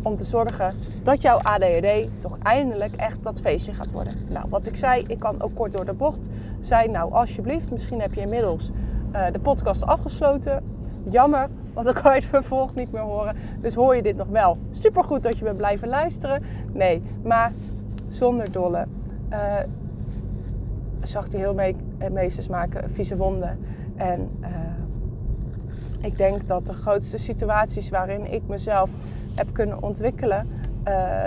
Om 0.03 0.17
te 0.17 0.25
zorgen 0.25 0.75
dat 1.03 1.23
jouw 1.23 1.39
ADHD 1.39 2.09
toch 2.21 2.39
eindelijk 2.43 2.97
echt 2.97 3.23
dat 3.23 3.41
feestje 3.41 3.75
gaat 3.75 3.91
worden. 3.91 4.13
Nou, 4.29 4.47
wat 4.49 4.67
ik 4.67 4.77
zei, 4.77 5.05
ik 5.07 5.19
kan 5.19 5.43
ook 5.43 5.55
kort 5.55 5.73
door 5.73 5.85
de 5.85 5.93
bocht 5.93 6.29
zijn. 6.61 6.91
Nou, 6.91 7.13
alsjeblieft, 7.13 7.71
misschien 7.71 8.01
heb 8.01 8.15
je 8.15 8.21
inmiddels 8.21 8.71
uh, 9.13 9.27
de 9.33 9.39
podcast 9.39 9.87
afgesloten. 9.87 10.63
Jammer, 11.09 11.49
want 11.73 11.87
dan 11.87 12.03
kan 12.03 12.15
je 12.15 12.21
het 12.21 12.29
vervolg 12.29 12.75
niet 12.75 12.93
meer 12.93 13.03
horen. 13.03 13.37
Dus 13.61 13.75
hoor 13.75 13.97
je 13.97 14.03
dit 14.03 14.17
nog 14.17 14.29
wel. 14.29 14.59
Supergoed 14.71 15.23
dat 15.23 15.39
je 15.39 15.45
bent 15.45 15.57
blijven 15.57 15.89
luisteren. 15.89 16.43
Nee, 16.73 17.03
maar 17.23 17.53
zonder 18.09 18.53
dolle. 18.53 18.87
Uh, 19.35 19.59
zag 21.03 21.33
heel 21.33 21.55
mee, 21.55 21.77
eh, 21.99 22.11
meesters 22.11 22.49
maken 22.49 22.91
vieze 22.91 23.17
wonden. 23.17 23.59
En 23.97 24.31
uh, 24.41 24.49
ik 26.01 26.17
denk 26.17 26.47
dat 26.47 26.67
de 26.67 26.73
grootste 26.73 27.19
situaties 27.19 27.89
waarin 27.91 28.33
ik 28.33 28.43
mezelf 28.47 28.91
heb 29.35 29.47
kunnen 29.53 29.83
ontwikkelen, 29.83 30.49
uh, 30.89 31.25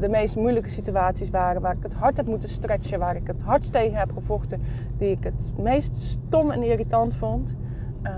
de, 0.00 0.08
meest 0.08 0.36
moeilijke 0.36 0.68
situaties 0.68 1.30
waren 1.30 1.62
waar 1.62 1.76
ik 1.76 1.82
het 1.82 1.94
hard 1.94 2.16
heb 2.16 2.26
moeten 2.26 2.48
stretchen, 2.48 2.98
waar 2.98 3.16
ik 3.16 3.26
het 3.26 3.42
hard 3.42 3.72
tegen 3.72 3.98
heb 3.98 4.12
gevochten, 4.12 4.60
die 4.96 5.10
ik 5.10 5.24
het 5.24 5.52
meest 5.56 5.96
stom 5.96 6.50
en 6.50 6.62
irritant 6.62 7.16
vond. 7.16 7.54
Uh, 8.02 8.10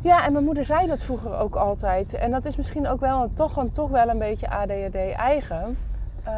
ja, 0.00 0.26
en 0.26 0.32
mijn 0.32 0.44
moeder 0.44 0.64
zei 0.64 0.86
dat 0.86 1.02
vroeger 1.02 1.38
ook 1.38 1.54
altijd. 1.54 2.14
En 2.14 2.30
dat 2.30 2.44
is 2.44 2.56
misschien 2.56 2.88
ook 2.88 3.00
wel 3.00 3.30
toch, 3.34 3.64
toch 3.72 3.90
wel 3.90 4.08
een 4.08 4.18
beetje 4.18 4.50
ADHD 4.50 4.94
eigen. 5.16 5.76
Uh, 6.26 6.32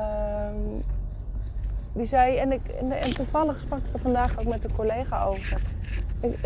die 1.92 2.06
zei, 2.06 2.36
en, 2.36 2.52
ik, 2.52 2.68
en, 2.68 3.14
toevallig 3.14 3.60
sprak 3.60 3.78
ik 3.78 3.92
er 3.92 4.00
vandaag 4.00 4.38
ook 4.38 4.46
met 4.46 4.64
een 4.64 4.74
collega 4.74 5.24
over. 5.24 5.62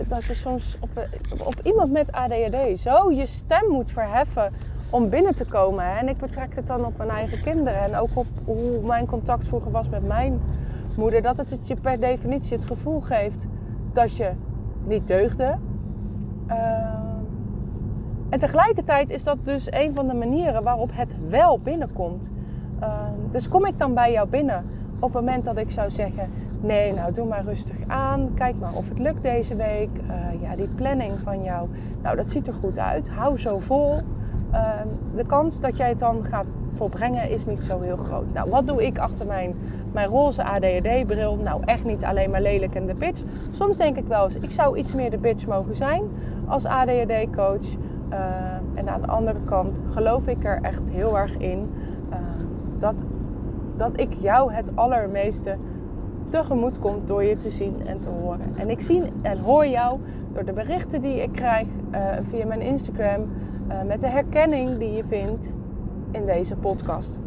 Dat 0.09 0.25
je 0.25 0.35
soms 0.35 0.77
op, 0.81 1.09
op 1.45 1.55
iemand 1.63 1.93
met 1.93 2.13
ADHD 2.13 2.81
zo 2.81 3.11
je 3.11 3.27
stem 3.27 3.69
moet 3.69 3.91
verheffen 3.91 4.53
om 4.91 5.09
binnen 5.09 5.35
te 5.35 5.45
komen. 5.45 5.85
En 5.85 6.09
ik 6.09 6.17
betrek 6.19 6.55
het 6.55 6.67
dan 6.67 6.85
op 6.85 6.97
mijn 6.97 7.11
eigen 7.11 7.43
kinderen. 7.43 7.83
En 7.83 7.97
ook 7.97 8.09
op 8.15 8.27
hoe 8.45 8.81
mijn 8.87 9.07
contact 9.07 9.47
vroeger 9.47 9.71
was 9.71 9.89
met 9.89 10.07
mijn 10.07 10.41
moeder. 10.97 11.23
Dat 11.23 11.37
het 11.37 11.69
je 11.69 11.77
per 11.77 12.01
definitie 12.01 12.57
het 12.57 12.67
gevoel 12.67 13.01
geeft 13.01 13.47
dat 13.93 14.17
je 14.17 14.31
niet 14.85 15.07
deugde. 15.07 15.57
Uh, 16.49 16.55
en 18.29 18.39
tegelijkertijd 18.39 19.11
is 19.11 19.25
dat 19.25 19.37
dus 19.45 19.67
een 19.71 19.95
van 19.95 20.07
de 20.09 20.15
manieren 20.15 20.63
waarop 20.63 20.91
het 20.93 21.15
wel 21.29 21.59
binnenkomt. 21.59 22.31
Uh, 22.81 22.89
dus 23.31 23.49
kom 23.49 23.67
ik 23.67 23.79
dan 23.79 23.95
bij 23.95 24.13
jou 24.13 24.29
binnen 24.29 24.65
op 24.99 25.13
het 25.13 25.25
moment 25.25 25.45
dat 25.45 25.57
ik 25.57 25.71
zou 25.71 25.91
zeggen: 25.91 26.29
Nee, 26.61 26.93
nou 26.93 27.13
doe 27.13 27.27
maar 27.27 27.45
rustig 27.45 27.77
aan. 27.87 28.31
Kijk 28.35 28.55
maar 28.61 28.75
of 28.75 28.89
het 28.89 28.99
lukt 28.99 29.23
deze 29.23 29.57
week. 29.57 29.89
Uh, 30.09 30.43
ja, 30.43 30.57
die 30.57 30.69
planning 30.69 31.13
van 31.23 31.43
jou, 31.43 31.69
nou 32.03 32.17
dat 32.17 32.31
ziet 32.31 32.47
er 32.47 32.55
goed 32.55 32.79
uit. 32.79 33.09
Hou 33.09 33.39
zo 33.39 33.59
vol. 33.59 34.01
Uh, 34.53 34.71
de 35.15 35.25
kans 35.27 35.61
dat 35.61 35.77
jij 35.77 35.89
het 35.89 35.99
dan 35.99 36.25
gaat 36.25 36.47
volbrengen 36.75 37.31
is 37.31 37.47
niet 37.47 37.61
zo 37.61 37.81
heel 37.81 37.97
groot. 37.97 38.33
Nou, 38.33 38.51
wat 38.51 38.67
doe 38.67 38.87
ik 38.87 38.99
achter 38.99 39.27
mijn, 39.27 39.55
mijn 39.93 40.09
roze 40.09 40.45
ADHD-bril? 40.45 41.37
Nou, 41.37 41.63
echt 41.65 41.85
niet 41.85 42.05
alleen 42.05 42.31
maar 42.31 42.43
lelijk 42.43 42.75
en 42.75 42.87
de 42.87 42.95
bitch. 42.95 43.23
Soms 43.51 43.77
denk 43.77 43.97
ik 43.97 44.07
wel 44.07 44.25
eens, 44.25 44.35
ik 44.35 44.51
zou 44.51 44.79
iets 44.79 44.95
meer 44.95 45.11
de 45.11 45.19
bitch 45.19 45.47
mogen 45.47 45.77
zijn 45.77 46.03
als 46.47 46.65
ADHD-coach. 46.65 47.67
Uh, 48.11 48.19
en 48.75 48.89
aan 48.89 49.01
de 49.01 49.07
andere 49.07 49.39
kant 49.45 49.81
geloof 49.91 50.27
ik 50.27 50.45
er 50.45 50.59
echt 50.63 50.89
heel 50.91 51.19
erg 51.19 51.37
in 51.37 51.69
dat, 52.79 53.05
dat 53.77 54.01
ik 54.01 54.13
jou 54.21 54.53
het 54.53 54.71
allermeeste 54.75 55.57
tegemoet 56.29 56.79
komt 56.79 57.09
door 57.09 57.25
je 57.25 57.37
te 57.37 57.51
zien 57.51 57.87
en 57.87 58.01
te 58.01 58.09
horen. 58.09 58.53
En 58.57 58.71
ik 58.71 58.81
zie 58.81 59.03
en 59.23 59.39
hoor 59.39 59.67
jou 59.67 60.01
door 60.33 60.45
de 60.45 60.53
berichten 60.53 61.01
die 61.01 61.23
ik 61.23 61.33
krijg 61.33 61.67
uh, 61.93 62.01
via 62.31 62.47
mijn 62.47 62.61
Instagram, 62.61 63.29
met 63.87 64.01
de 64.01 64.09
herkenning 64.09 64.79
die 64.79 64.93
je 64.93 65.05
vindt 65.09 65.53
in 66.11 66.27
deze 66.27 66.57
podcast. 66.57 67.19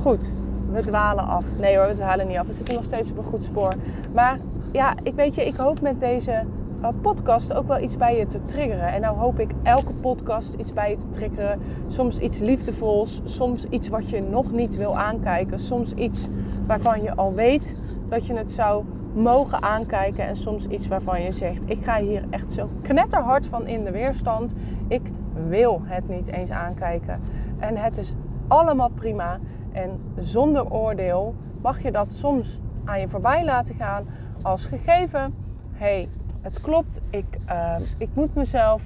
Goed, 0.00 0.32
we 0.72 0.82
dwalen 0.82 1.24
af. 1.24 1.44
Nee 1.58 1.76
hoor, 1.76 1.86
we 1.86 1.94
dwalen 1.94 2.26
niet 2.26 2.36
af. 2.36 2.46
We 2.46 2.52
zitten 2.52 2.74
nog 2.74 2.84
steeds 2.84 3.10
op 3.10 3.18
een 3.18 3.24
goed 3.24 3.44
spoor. 3.44 3.74
Maar 4.14 4.38
ja, 4.72 4.94
ik 5.02 5.14
weet 5.14 5.34
je, 5.34 5.46
ik 5.46 5.56
hoop 5.56 5.80
met 5.80 6.00
deze 6.00 6.44
uh, 6.82 6.88
podcast 7.00 7.52
ook 7.52 7.66
wel 7.66 7.80
iets 7.80 7.96
bij 7.96 8.16
je 8.18 8.26
te 8.26 8.42
triggeren. 8.42 8.92
En 8.92 9.00
nou 9.00 9.16
hoop 9.16 9.38
ik 9.38 9.50
elke 9.62 9.92
podcast 9.92 10.54
iets 10.54 10.72
bij 10.72 10.90
je 10.90 10.96
te 10.96 11.08
triggeren. 11.10 11.60
Soms 11.88 12.18
iets 12.18 12.38
liefdevols, 12.38 13.20
soms 13.24 13.64
iets 13.64 13.88
wat 13.88 14.10
je 14.10 14.22
nog 14.22 14.52
niet 14.52 14.76
wil 14.76 14.98
aankijken. 14.98 15.58
Soms 15.58 15.92
iets 15.92 16.28
waarvan 16.66 17.02
je 17.02 17.14
al 17.14 17.34
weet 17.34 17.74
dat 18.08 18.26
je 18.26 18.34
het 18.34 18.50
zou 18.50 18.84
mogen 19.14 19.62
aankijken. 19.62 20.26
En 20.26 20.36
soms 20.36 20.66
iets 20.66 20.88
waarvan 20.88 21.22
je 21.22 21.32
zegt, 21.32 21.62
ik 21.64 21.84
ga 21.84 22.00
hier 22.00 22.24
echt 22.30 22.52
zo 22.52 22.70
knetterhard 22.82 23.46
van 23.46 23.66
in 23.66 23.84
de 23.84 23.90
weerstand. 23.90 24.54
Ik 24.88 25.02
wil 25.48 25.80
het 25.84 26.08
niet 26.08 26.28
eens 26.28 26.50
aankijken. 26.50 27.20
En 27.58 27.76
het 27.76 27.96
is 27.98 28.14
allemaal 28.48 28.90
prima. 28.90 29.38
En 29.72 30.00
zonder 30.18 30.72
oordeel 30.72 31.34
mag 31.62 31.82
je 31.82 31.90
dat 31.90 32.12
soms 32.12 32.60
aan 32.84 33.00
je 33.00 33.08
voorbij 33.08 33.44
laten 33.44 33.74
gaan 33.74 34.06
als 34.42 34.64
gegeven. 34.66 35.34
hey, 35.72 36.08
het 36.40 36.60
klopt, 36.60 37.00
ik, 37.10 37.38
uh, 37.48 37.74
ik 37.98 38.08
moet 38.14 38.34
mezelf 38.34 38.82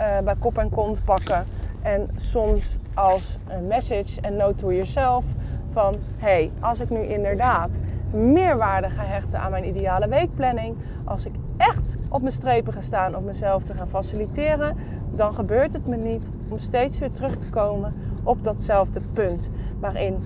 uh, 0.00 0.18
bij 0.24 0.34
kop 0.38 0.58
en 0.58 0.70
kont 0.70 1.04
pakken. 1.04 1.44
En 1.82 2.10
soms 2.16 2.76
als 2.94 3.38
een 3.48 3.66
message 3.66 4.20
en 4.20 4.36
note 4.36 4.54
to 4.54 4.72
yourself 4.72 5.24
van... 5.72 5.94
hey, 6.16 6.50
als 6.60 6.80
ik 6.80 6.90
nu 6.90 6.98
inderdaad 6.98 7.70
meer 8.10 8.56
waarde 8.56 8.88
ga 8.88 9.02
hechten 9.02 9.40
aan 9.40 9.50
mijn 9.50 9.68
ideale 9.68 10.08
weekplanning... 10.08 10.76
als 11.04 11.26
ik 11.26 11.32
echt 11.56 11.96
op 12.08 12.22
mijn 12.22 12.34
strepen 12.34 12.72
ga 12.72 12.80
staan 12.80 13.16
om 13.16 13.24
mezelf 13.24 13.62
te 13.62 13.74
gaan 13.74 13.88
faciliteren... 13.88 14.76
dan 15.14 15.34
gebeurt 15.34 15.72
het 15.72 15.86
me 15.86 15.96
niet 15.96 16.30
om 16.48 16.58
steeds 16.58 16.98
weer 16.98 17.12
terug 17.12 17.36
te 17.36 17.48
komen 17.48 17.94
op 18.22 18.44
datzelfde 18.44 19.00
punt. 19.12 19.48
Waarin 19.80 20.22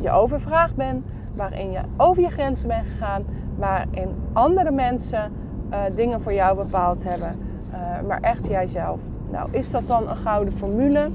je 0.00 0.10
overvraagd 0.10 0.74
bent, 0.74 1.06
waarin 1.34 1.70
je 1.70 1.80
over 1.96 2.22
je 2.22 2.30
grenzen 2.30 2.68
bent 2.68 2.86
gegaan... 2.86 3.24
waarin 3.56 4.14
andere 4.32 4.70
mensen 4.70 5.32
uh, 5.72 5.78
dingen 5.94 6.20
voor 6.20 6.32
jou 6.32 6.56
bepaald 6.56 7.04
hebben, 7.04 7.38
uh, 7.70 8.08
maar 8.08 8.20
echt 8.20 8.46
jijzelf. 8.46 9.00
Nou, 9.30 9.48
is 9.50 9.70
dat 9.70 9.86
dan 9.86 10.08
een 10.08 10.16
gouden 10.16 10.56
formule? 10.56 11.10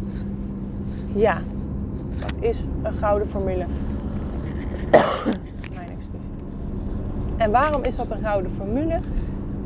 Ja, 1.14 1.38
dat 2.20 2.34
is 2.40 2.64
een 2.84 2.94
gouden 2.94 3.30
formule. 3.30 3.66
Mijn 5.76 5.90
excuus. 5.98 6.22
En 7.38 7.52
waarom 7.52 7.84
is 7.84 7.96
dat 7.96 8.12
een 8.12 8.22
gouden 8.22 8.52
formule? 8.52 9.00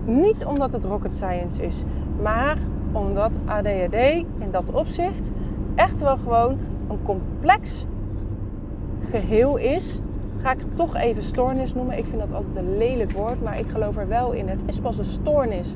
Niet 0.06 0.46
omdat 0.46 0.72
het 0.72 0.84
rocket 0.84 1.16
science 1.16 1.64
is, 1.64 1.84
maar 2.22 2.58
omdat 2.92 3.32
ADHD 3.46 3.96
in 4.38 4.52
dat 4.52 4.72
opzicht 4.72 5.32
echt 5.76 6.02
wel 6.02 6.18
gewoon 6.18 6.58
een 6.90 7.00
complex 7.04 7.86
geheel 9.10 9.58
is 9.58 10.00
ga 10.42 10.52
ik 10.52 10.60
het 10.60 10.76
toch 10.76 10.96
even 10.96 11.24
stoornis 11.24 11.74
noemen. 11.74 11.98
Ik 11.98 12.06
vind 12.06 12.20
dat 12.20 12.34
altijd 12.34 12.56
een 12.56 12.78
lelijk 12.78 13.12
woord, 13.12 13.44
maar 13.44 13.60
ik 13.60 13.70
geloof 13.70 13.98
er 13.98 14.08
wel 14.08 14.32
in. 14.32 14.48
Het 14.48 14.62
is 14.66 14.80
pas 14.80 14.98
een 14.98 15.06
stoornis 15.06 15.76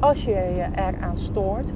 als 0.00 0.24
je 0.24 0.30
je 0.30 0.66
eraan 0.74 1.16
stoort. 1.16 1.66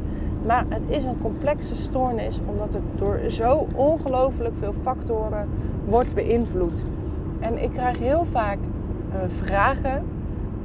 Maar 0.46 0.64
het 0.68 0.82
is 0.86 1.04
een 1.04 1.20
complexe 1.20 1.74
stoornis 1.74 2.40
omdat 2.46 2.72
het 2.72 2.82
door 2.98 3.20
zo 3.28 3.66
ongelooflijk 3.74 4.54
veel 4.58 4.74
factoren 4.82 5.48
wordt 5.84 6.14
beïnvloed. 6.14 6.82
En 7.40 7.62
ik 7.62 7.70
krijg 7.70 7.98
heel 7.98 8.26
vaak 8.30 8.58
uh, 8.58 9.14
vragen 9.42 10.02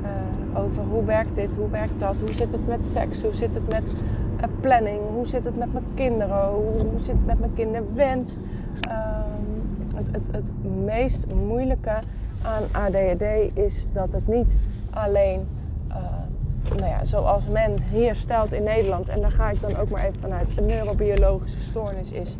uh, 0.04 0.60
over 0.60 0.84
hoe 0.84 1.06
werkt 1.06 1.36
dit, 1.36 1.50
hoe 1.58 1.70
werkt 1.70 2.00
dat, 2.00 2.16
hoe 2.20 2.34
zit 2.34 2.52
het 2.52 2.68
met 2.68 2.86
seks, 2.86 3.22
hoe 3.22 3.34
zit 3.34 3.54
het 3.54 3.72
met 3.72 3.90
uh, 3.90 4.44
planning, 4.60 5.00
hoe 5.14 5.28
zit 5.28 5.46
het 5.46 5.58
met 5.58 5.74
mijn 5.74 5.86
kinderen, 5.94 6.48
hoe, 6.48 6.88
hoe 6.92 7.00
zit 7.02 7.16
het 7.16 7.26
met 7.26 7.40
mijn 7.40 7.54
kinderwens. 7.54 8.38
Het, 10.00 10.12
het, 10.12 10.28
het 10.32 10.84
meest 10.86 11.26
moeilijke 11.34 12.00
aan 12.42 12.64
ADHD 12.72 13.24
is 13.54 13.86
dat 13.94 14.12
het 14.14 14.28
niet 14.28 14.58
alleen, 14.90 15.48
uh, 15.88 15.96
nou 16.78 16.90
ja, 16.90 17.06
zoals 17.06 17.48
men 17.48 17.74
hier 17.92 18.16
stelt 18.16 18.54
in 18.54 18.64
Nederland, 18.64 19.10
en 19.10 19.22
daar 19.22 19.32
ga 19.32 19.50
ik 19.50 19.62
dan 19.62 19.78
ook 19.78 19.90
maar 19.90 20.04
even 20.04 20.20
vanuit, 20.20 20.58
een 20.58 20.66
neurobiologische 20.66 21.60
stoornis 21.60 22.12
is. 22.12 22.38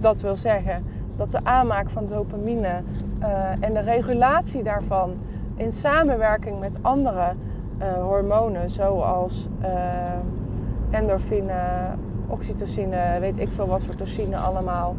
Dat 0.00 0.20
wil 0.20 0.36
zeggen 0.36 0.84
dat 1.16 1.30
de 1.30 1.40
aanmaak 1.42 1.90
van 1.90 2.06
dopamine 2.08 2.82
uh, 3.20 3.50
en 3.60 3.72
de 3.72 3.80
regulatie 3.80 4.62
daarvan 4.62 5.14
in 5.54 5.72
samenwerking 5.72 6.60
met 6.60 6.78
andere 6.80 7.32
uh, 7.78 7.92
hormonen, 8.02 8.70
zoals 8.70 9.48
endorfine, 10.90 11.54
oxytocine, 12.26 13.16
weet 13.20 13.38
ik 13.38 13.48
veel 13.54 13.66
wat 13.66 13.82
voor 13.82 13.94
toxine 13.94 14.36
allemaal, 14.36 14.96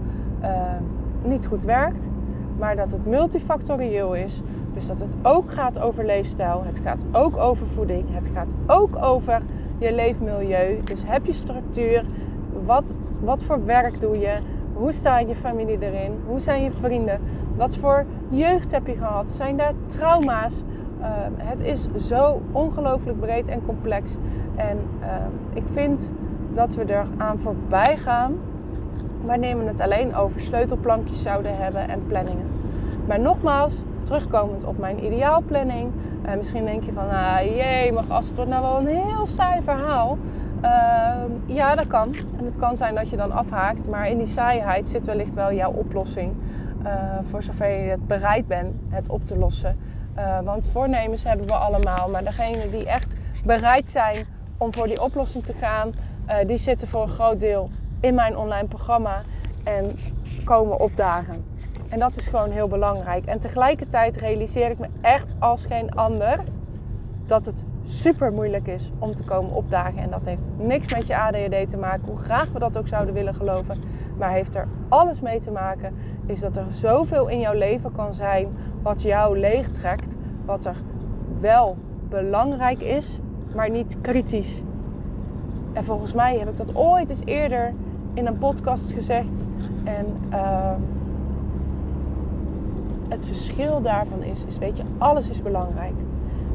niet 1.27 1.45
goed 1.45 1.63
werkt. 1.63 2.07
Maar 2.57 2.75
dat 2.75 2.91
het 2.91 3.05
multifactorieel 3.05 4.15
is. 4.15 4.41
Dus 4.73 4.87
dat 4.87 4.99
het 4.99 5.13
ook 5.21 5.51
gaat 5.51 5.79
over 5.79 6.05
leefstijl, 6.05 6.63
het 6.65 6.79
gaat 6.83 7.05
ook 7.11 7.37
over 7.37 7.67
voeding, 7.67 8.05
het 8.11 8.29
gaat 8.33 8.53
ook 8.67 9.03
over 9.03 9.41
je 9.77 9.93
leefmilieu. 9.93 10.81
Dus 10.83 11.01
heb 11.05 11.25
je 11.25 11.33
structuur, 11.33 12.05
wat, 12.65 12.83
wat 13.19 13.43
voor 13.43 13.65
werk 13.65 14.01
doe 14.01 14.19
je, 14.19 14.37
hoe 14.73 14.91
staat 14.91 15.27
je 15.27 15.35
familie 15.35 15.77
erin, 15.79 16.11
hoe 16.25 16.39
zijn 16.39 16.63
je 16.63 16.71
vrienden, 16.71 17.19
wat 17.55 17.77
voor 17.77 18.05
jeugd 18.29 18.71
heb 18.71 18.87
je 18.87 18.95
gehad, 18.95 19.31
zijn 19.31 19.57
daar 19.57 19.73
trauma's. 19.85 20.63
Ehm, 21.01 21.31
het 21.37 21.59
is 21.59 21.87
zo 22.07 22.41
ongelooflijk 22.51 23.19
breed 23.19 23.47
en 23.47 23.65
complex. 23.65 24.17
En 24.55 24.77
ehm, 25.01 25.31
ik 25.53 25.63
vind 25.73 26.09
dat 26.53 26.75
we 26.75 26.83
er 26.83 27.05
aan 27.17 27.39
voorbij 27.39 27.97
gaan 27.97 28.35
we 29.27 29.63
het 29.65 29.81
alleen 29.81 30.15
over 30.15 30.41
sleutelplankjes 30.41 31.21
zouden 31.21 31.57
hebben 31.57 31.89
en 31.89 32.07
planningen. 32.07 32.45
Maar 33.07 33.19
nogmaals, 33.19 33.73
terugkomend 34.03 34.65
op 34.65 34.77
mijn 34.77 35.05
ideaalplanning. 35.05 35.91
Uh, 36.25 36.33
misschien 36.37 36.65
denk 36.65 36.83
je 36.83 36.93
van, 36.93 37.09
ah, 37.09 37.41
jee, 37.41 37.91
maar 37.91 38.03
als 38.07 38.27
het 38.27 38.35
wordt 38.35 38.51
nou 38.51 38.61
wel 38.61 38.77
een 38.77 39.05
heel 39.05 39.27
saai 39.27 39.61
verhaal. 39.61 40.17
Ehm, 40.61 41.31
ja, 41.45 41.75
dat 41.75 41.87
kan. 41.87 42.15
En 42.37 42.45
het 42.45 42.57
kan 42.57 42.77
zijn 42.77 42.95
dat 42.95 43.09
je 43.09 43.15
dan 43.15 43.31
afhaakt. 43.31 43.87
Maar 43.87 44.09
in 44.09 44.17
die 44.17 44.27
saaiheid 44.27 44.87
zit 44.87 45.05
wellicht 45.05 45.35
wel 45.35 45.53
jouw 45.53 45.71
oplossing. 45.71 46.33
Uh, 46.85 46.93
voor 47.29 47.43
zover 47.43 47.69
je 47.69 47.89
het 47.89 48.07
bereid 48.07 48.47
bent 48.47 48.75
het 48.89 49.09
op 49.09 49.27
te 49.27 49.37
lossen. 49.37 49.77
Uh, 50.17 50.39
want 50.39 50.69
voornemens 50.71 51.23
hebben 51.23 51.45
we 51.45 51.53
allemaal. 51.53 52.09
Maar 52.09 52.23
degenen 52.23 52.71
die 52.71 52.85
echt 52.85 53.15
bereid 53.45 53.87
zijn 53.87 54.25
om 54.57 54.73
voor 54.73 54.87
die 54.87 55.01
oplossing 55.01 55.43
te 55.43 55.53
gaan, 55.53 55.91
die 56.47 56.57
zitten 56.57 56.87
voor 56.87 57.01
een 57.01 57.09
groot 57.09 57.39
deel 57.39 57.69
in 57.99 58.15
mijn 58.15 58.37
online 58.37 58.67
programma 58.67 59.21
en 59.63 59.99
komen 60.43 60.79
opdagen. 60.79 61.43
En 61.89 61.99
dat 61.99 62.17
is 62.17 62.27
gewoon 62.27 62.51
heel 62.51 62.67
belangrijk. 62.67 63.25
En 63.25 63.39
tegelijkertijd 63.39 64.15
realiseer 64.15 64.69
ik 64.69 64.79
me 64.79 64.87
echt 65.01 65.35
als 65.39 65.65
geen 65.65 65.91
ander 65.91 66.39
dat 67.25 67.45
het 67.45 67.63
super 67.85 68.31
moeilijk 68.31 68.67
is 68.67 68.91
om 68.99 69.15
te 69.15 69.23
komen 69.23 69.51
opdagen. 69.51 69.97
En 69.97 70.09
dat 70.09 70.25
heeft 70.25 70.41
niks 70.57 70.93
met 70.93 71.07
je 71.07 71.17
ADHD 71.17 71.69
te 71.69 71.77
maken, 71.77 72.07
hoe 72.07 72.17
graag 72.17 72.51
we 72.51 72.59
dat 72.59 72.77
ook 72.77 72.87
zouden 72.87 73.13
willen 73.13 73.35
geloven. 73.35 73.77
Maar 74.17 74.31
heeft 74.31 74.55
er 74.55 74.67
alles 74.89 75.19
mee 75.19 75.39
te 75.39 75.51
maken, 75.51 75.95
is 76.25 76.39
dat 76.39 76.55
er 76.55 76.65
zoveel 76.71 77.27
in 77.27 77.39
jouw 77.39 77.53
leven 77.53 77.91
kan 77.91 78.13
zijn 78.13 78.47
wat 78.81 79.01
jou 79.01 79.39
leegtrekt. 79.39 80.15
Wat 80.45 80.65
er 80.65 80.75
wel 81.39 81.77
belangrijk 82.09 82.81
is, 82.81 83.19
maar 83.55 83.69
niet 83.69 83.95
kritisch. 84.01 84.61
En 85.73 85.85
volgens 85.85 86.13
mij 86.13 86.37
heb 86.37 86.49
ik 86.49 86.57
dat 86.57 86.75
ooit 86.75 87.09
eens 87.09 87.21
eerder 87.25 87.73
in 88.17 88.25
een 88.25 88.37
podcast 88.37 88.91
gezegd. 88.91 89.45
En 89.83 90.05
uh, 90.33 90.71
het 93.07 93.25
verschil 93.25 93.81
daarvan 93.81 94.23
is, 94.23 94.43
is, 94.47 94.57
weet 94.57 94.77
je, 94.77 94.83
alles 94.97 95.29
is 95.29 95.41
belangrijk. 95.41 95.93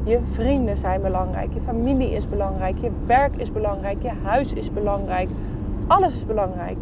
Je 0.05 0.19
vrienden 0.31 0.77
zijn 0.77 1.03
belangrijk, 1.03 1.55
je 1.55 1.61
familie 1.61 2.11
is 2.11 2.29
belangrijk, 2.29 2.79
je 2.79 2.91
werk 3.07 3.37
is 3.37 3.53
belangrijk, 3.53 4.03
je 4.03 4.13
huis 4.23 4.53
is 4.53 4.73
belangrijk. 4.73 5.29
Alles 5.87 6.15
is 6.15 6.27
belangrijk. 6.27 6.77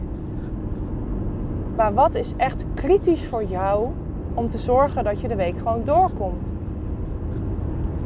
Maar 1.76 1.94
wat 1.94 2.14
is 2.14 2.32
echt 2.36 2.64
kritisch 2.74 3.26
voor 3.26 3.44
jou 3.44 3.86
om 4.34 4.48
te 4.48 4.58
zorgen 4.58 5.04
dat 5.04 5.20
je 5.20 5.28
de 5.28 5.36
week 5.36 5.58
gewoon 5.58 5.84
doorkomt? 5.84 6.48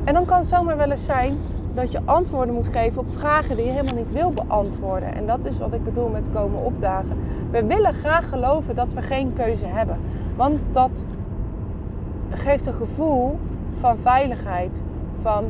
En 0.04 0.14
dan 0.14 0.24
kan 0.24 0.38
het 0.38 0.48
zomaar 0.48 0.76
wel 0.76 0.90
eens 0.90 1.04
zijn 1.04 1.36
dat 1.74 1.92
je 1.92 2.00
antwoorden 2.04 2.54
moet 2.54 2.68
geven 2.72 2.98
op 2.98 3.06
vragen 3.18 3.56
die 3.56 3.64
je 3.64 3.70
helemaal 3.70 3.94
niet 3.94 4.12
wil 4.12 4.30
beantwoorden. 4.30 5.14
En 5.14 5.26
dat 5.26 5.38
is 5.42 5.58
wat 5.58 5.72
ik 5.72 5.84
bedoel 5.84 6.08
met 6.08 6.26
komen 6.32 6.64
opdagen. 6.64 7.16
We 7.50 7.64
willen 7.64 7.94
graag 7.94 8.28
geloven 8.28 8.74
dat 8.74 8.92
we 8.92 9.02
geen 9.02 9.32
keuze 9.36 9.66
hebben. 9.66 9.96
Want 10.36 10.60
dat 10.72 10.90
geeft 12.30 12.66
een 12.66 12.74
gevoel 12.74 13.38
van 13.80 13.96
veiligheid. 14.02 14.70
Van 15.22 15.44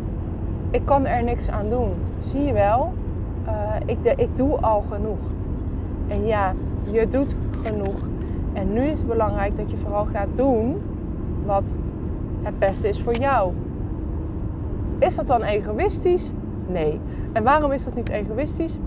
ik 0.71 0.85
kan 0.85 1.07
er 1.07 1.23
niks 1.23 1.49
aan 1.49 1.69
doen. 1.69 1.91
Zie 2.31 2.45
je 2.45 2.53
wel, 2.53 2.93
uh, 3.47 3.53
ik, 3.87 4.03
de, 4.03 4.15
ik 4.17 4.37
doe 4.37 4.57
al 4.61 4.85
genoeg. 4.91 5.19
En 6.09 6.27
ja, 6.27 6.53
je 6.91 7.09
doet 7.09 7.35
genoeg. 7.63 7.97
En 8.53 8.73
nu 8.73 8.81
is 8.81 8.99
het 8.99 9.09
belangrijk 9.09 9.57
dat 9.57 9.71
je 9.71 9.77
vooral 9.77 10.05
gaat 10.05 10.29
doen 10.35 10.83
wat 11.47 11.65
het 12.43 12.59
beste 12.59 12.89
is 12.89 13.01
voor 13.01 13.17
jou. 13.17 13.53
Is 15.05 15.15
dat 15.15 15.27
dan 15.27 15.43
egoïstisch? 15.43 16.31
Nee. 16.67 17.01
En 17.33 17.43
waarom 17.43 17.73
is 17.73 17.85
dat 17.85 17.95
niet 17.95 18.09
egoïstisch? 18.09 18.79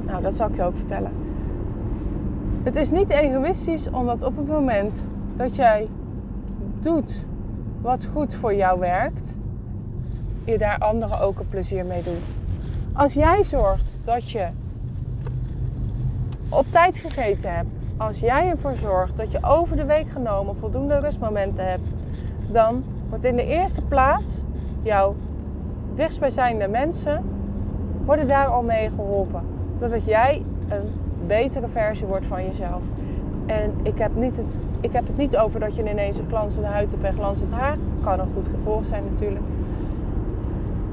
Nou, 0.00 0.22
dat 0.22 0.34
zal 0.34 0.48
ik 0.48 0.56
je 0.56 0.62
ook 0.62 0.76
vertellen. 0.76 1.12
Het 2.62 2.76
is 2.76 2.90
niet 2.90 3.10
egoïstisch 3.10 3.90
omdat 3.90 4.22
op 4.22 4.36
het 4.36 4.48
moment 4.48 5.04
dat 5.36 5.56
jij 5.56 5.88
doet 6.80 7.24
wat 7.80 8.08
goed 8.12 8.34
voor 8.34 8.54
jou 8.54 8.78
werkt, 8.78 9.34
je 10.44 10.58
daar 10.58 10.78
anderen 10.78 11.20
ook 11.20 11.38
een 11.38 11.48
plezier 11.48 11.84
mee 11.84 12.02
doet. 12.02 12.22
Als 12.92 13.12
jij 13.12 13.44
zorgt 13.44 13.96
dat 14.04 14.30
je 14.30 14.48
op 16.48 16.66
tijd 16.70 16.96
gegeten 16.96 17.54
hebt, 17.54 17.68
als 17.96 18.18
jij 18.18 18.48
ervoor 18.48 18.74
zorgt 18.74 19.16
dat 19.16 19.32
je 19.32 19.38
over 19.42 19.76
de 19.76 19.84
week 19.84 20.10
genomen 20.10 20.56
voldoende 20.56 20.98
rustmomenten 20.98 21.68
hebt, 21.68 21.88
dan 22.50 22.84
wordt 23.08 23.24
in 23.24 23.36
de 23.36 23.46
eerste 23.46 23.82
plaats 23.82 24.41
jouw 24.82 25.14
dichtstbijzijnde 25.94 26.68
mensen 26.68 27.24
worden 28.04 28.28
daar 28.28 28.46
al 28.46 28.62
mee 28.62 28.90
geholpen. 28.90 29.42
Zodat 29.80 30.04
jij 30.04 30.42
een 30.68 30.90
betere 31.26 31.68
versie 31.68 32.06
wordt 32.06 32.26
van 32.26 32.44
jezelf. 32.44 32.82
En 33.46 33.72
ik 33.82 33.98
heb, 33.98 34.10
niet 34.14 34.36
het, 34.36 34.46
ik 34.80 34.92
heb 34.92 35.06
het 35.06 35.16
niet 35.16 35.36
over 35.36 35.60
dat 35.60 35.76
je 35.76 35.90
ineens 35.90 36.18
een 36.18 36.28
glanzende 36.28 36.66
huid 36.66 36.90
hebt 36.90 37.04
en 37.04 37.12
glanzend 37.12 37.52
haar. 37.52 37.76
Kan 38.02 38.20
een 38.20 38.32
goed 38.34 38.48
gevolg 38.48 38.86
zijn 38.86 39.04
natuurlijk. 39.12 39.44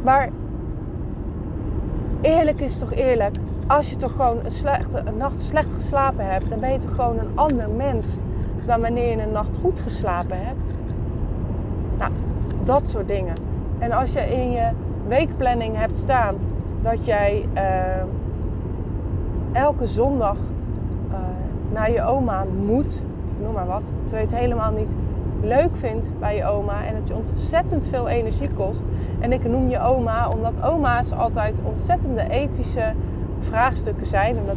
Maar 0.03 0.29
eerlijk 2.21 2.59
is 2.59 2.77
toch 2.77 2.93
eerlijk. 2.93 3.35
Als 3.67 3.89
je 3.89 3.97
toch 3.97 4.11
gewoon 4.11 4.37
een, 4.43 4.51
slechte, 4.51 5.01
een 5.05 5.17
nacht 5.17 5.41
slecht 5.41 5.73
geslapen 5.73 6.25
hebt, 6.25 6.49
dan 6.49 6.59
ben 6.59 6.71
je 6.71 6.79
toch 6.79 6.95
gewoon 6.95 7.17
een 7.17 7.31
ander 7.35 7.69
mens 7.69 8.05
dan 8.65 8.81
wanneer 8.81 9.09
je 9.09 9.21
een 9.23 9.31
nacht 9.31 9.55
goed 9.61 9.79
geslapen 9.79 10.37
hebt. 10.45 10.73
Nou, 11.97 12.11
dat 12.63 12.81
soort 12.89 13.07
dingen. 13.07 13.48
En 13.79 13.91
als 13.91 14.11
je 14.11 14.19
in 14.19 14.51
je 14.51 14.69
weekplanning 15.07 15.77
hebt 15.77 15.97
staan 15.97 16.35
dat 16.81 17.05
jij 17.05 17.45
uh, 17.55 17.61
elke 19.51 19.87
zondag 19.87 20.37
uh, 21.11 21.15
naar 21.71 21.91
je 21.91 22.03
oma 22.03 22.45
moet, 22.65 23.01
noem 23.41 23.53
maar 23.53 23.67
wat, 23.67 23.83
terwijl 24.01 24.27
je 24.27 24.29
het 24.31 24.39
helemaal 24.39 24.71
niet 24.71 24.91
leuk 25.41 25.75
vindt 25.75 26.07
bij 26.19 26.35
je 26.35 26.45
oma 26.45 26.85
en 26.85 26.95
het 26.95 27.07
je 27.07 27.13
ontzettend 27.13 27.87
veel 27.87 28.07
energie 28.07 28.49
kost. 28.49 28.79
En 29.19 29.31
ik 29.31 29.49
noem 29.49 29.69
je 29.69 29.79
oma 29.79 30.29
omdat 30.29 30.63
oma's 30.63 31.11
altijd 31.11 31.59
ontzettende 31.63 32.29
ethische 32.29 32.93
vraagstukken 33.39 34.07
zijn. 34.07 34.37
Omdat 34.37 34.55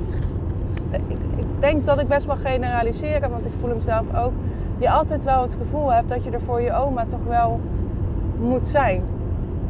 ik, 0.91 1.17
ik 1.37 1.47
denk 1.61 1.87
dat 1.87 2.01
ik 2.01 2.09
best 2.09 2.27
wel 2.27 2.37
generaliseren, 2.37 3.31
want 3.31 3.47
ik 3.47 3.53
voel 3.61 3.69
hem 3.69 3.81
zelf 3.81 4.15
ook. 4.17 4.33
Je 4.79 4.91
altijd 4.91 5.25
wel 5.25 5.43
het 5.43 5.57
gevoel 5.61 5.93
hebt 5.93 6.09
dat 6.09 6.25
je 6.25 6.31
er 6.31 6.41
voor 6.41 6.61
je 6.61 6.73
oma 6.73 7.05
toch 7.05 7.25
wel 7.29 7.61
moet 8.43 8.67
zijn. 8.67 9.03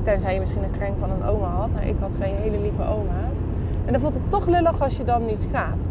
Tenzij 0.02 0.34
je 0.34 0.40
misschien 0.40 0.62
een 0.62 0.78
kring 0.78 0.94
van 1.00 1.10
een 1.10 1.24
oma 1.24 1.46
had. 1.46 1.70
ik 1.84 1.94
had 2.00 2.14
twee 2.14 2.32
hele 2.32 2.60
lieve 2.60 2.82
oma's. 2.82 3.36
En 3.84 3.92
dan 3.92 4.00
voelt 4.00 4.14
het 4.14 4.30
toch 4.30 4.46
lullig 4.46 4.82
als 4.82 4.96
je 4.96 5.04
dan 5.04 5.24
niet 5.26 5.46
gaat. 5.52 5.86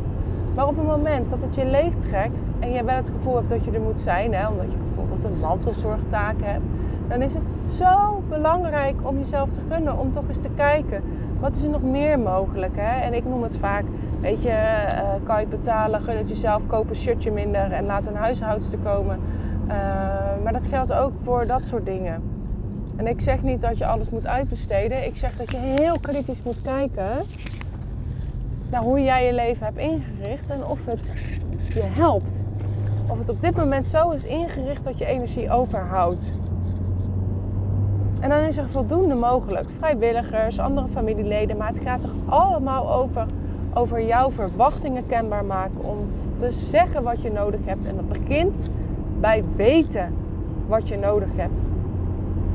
Maar 0.56 0.68
op 0.68 0.76
het 0.78 0.86
moment 0.86 1.30
dat 1.30 1.40
het 1.42 1.56
je 1.56 1.66
leeg 1.66 1.94
trekt 2.00 2.42
en 2.60 2.72
je 2.72 2.84
wel 2.84 2.96
het 2.96 3.10
gevoel 3.10 3.36
hebt 3.36 3.50
dat 3.50 3.64
je 3.66 3.72
er 3.72 3.82
moet 3.82 4.00
zijn, 4.00 4.34
hè, 4.34 4.48
omdat 4.48 4.72
je 4.72 4.78
bijvoorbeeld 4.78 5.24
een 5.24 5.40
mantelzorgtaak 5.40 6.36
hebt, 6.42 6.64
dan 7.08 7.22
is 7.22 7.34
het 7.34 7.44
zo 7.78 8.24
belangrijk 8.30 8.96
om 9.02 9.18
jezelf 9.18 9.50
te 9.50 9.60
gunnen, 9.70 9.98
om 9.98 10.14
toch 10.14 10.28
eens 10.28 10.42
te 10.42 10.50
kijken. 10.56 11.04
Wat 11.40 11.56
is 11.56 11.64
er 11.64 11.70
nog 11.70 11.82
meer 11.82 12.20
mogelijk? 12.20 12.74
Hè? 12.76 13.02
En 13.02 13.14
ik 13.14 13.26
noem 13.26 13.44
het 13.44 13.58
vaak, 13.58 13.84
weet 14.20 14.44
je, 14.44 14.50
uh, 14.50 15.10
kan 15.24 15.40
je 15.40 15.48
betalen, 15.48 16.02
gun 16.02 16.18
het 16.18 16.30
jezelf, 16.30 16.62
koop 16.68 16.90
een 16.90 16.96
shirtje 16.96 17.32
minder 17.32 17.72
en 17.72 17.86
laat 17.86 18.08
een 18.08 18.16
huishoudster 18.16 18.80
komen. 18.84 19.20
Uh, 19.68 19.74
maar 20.44 20.54
dat 20.54 20.68
geldt 20.70 20.94
ook 20.94 21.12
voor 21.24 21.46
dat 21.46 21.62
soort 21.66 21.86
dingen. 21.86 22.22
En 22.96 23.08
ik 23.08 23.22
zeg 23.22 23.42
niet 23.42 23.62
dat 23.62 23.78
je 23.78 23.86
alles 23.86 24.10
moet 24.10 24.28
uitbesteden. 24.28 25.06
Ik 25.06 25.16
zeg 25.16 25.38
dat 25.38 25.52
je 25.52 25.58
heel 25.58 26.00
kritisch 26.00 26.44
moet 26.44 26.62
kijken 26.62 27.26
naar 28.70 28.82
hoe 28.82 29.02
jij 29.02 29.26
je 29.26 29.34
leven 29.34 29.66
hebt 29.66 29.78
ingericht 29.78 30.50
en 30.50 30.66
of 30.66 30.86
het 30.86 31.00
je 31.74 31.84
helpt. 31.84 32.40
Of 33.08 33.18
het 33.18 33.30
op 33.30 33.42
dit 33.42 33.56
moment 33.56 33.86
zo 33.86 34.10
is 34.10 34.24
ingericht 34.24 34.84
dat 34.84 34.98
je 34.98 35.06
energie 35.06 35.52
overhoudt. 35.52 36.26
En 38.20 38.30
dan 38.30 38.40
is 38.40 38.58
er 38.58 38.70
voldoende 38.70 39.16
mogelijk. 39.16 39.68
Vrijwilligers, 39.78 40.60
andere 40.60 40.88
familieleden. 40.88 41.58
Maar 41.58 41.68
het 41.68 41.80
gaat 41.80 42.02
toch 42.02 42.16
allemaal 42.26 42.94
over 42.94 43.26
over 43.74 44.06
jouw 44.06 44.32
verwachtingen 44.32 45.08
kenbaar 45.08 45.46
maken. 45.46 45.84
Om 45.84 45.98
te 46.38 46.52
zeggen 46.52 47.04
wat 47.04 47.22
je 47.22 47.32
nodig 47.32 47.60
hebt. 47.66 47.86
En 47.86 47.96
dat 47.96 48.10
begint 48.10 48.72
bij 49.20 49.44
weten 49.56 50.14
wat 50.68 50.88
je 50.88 50.98
nodig 50.98 51.30
hebt. 51.36 51.62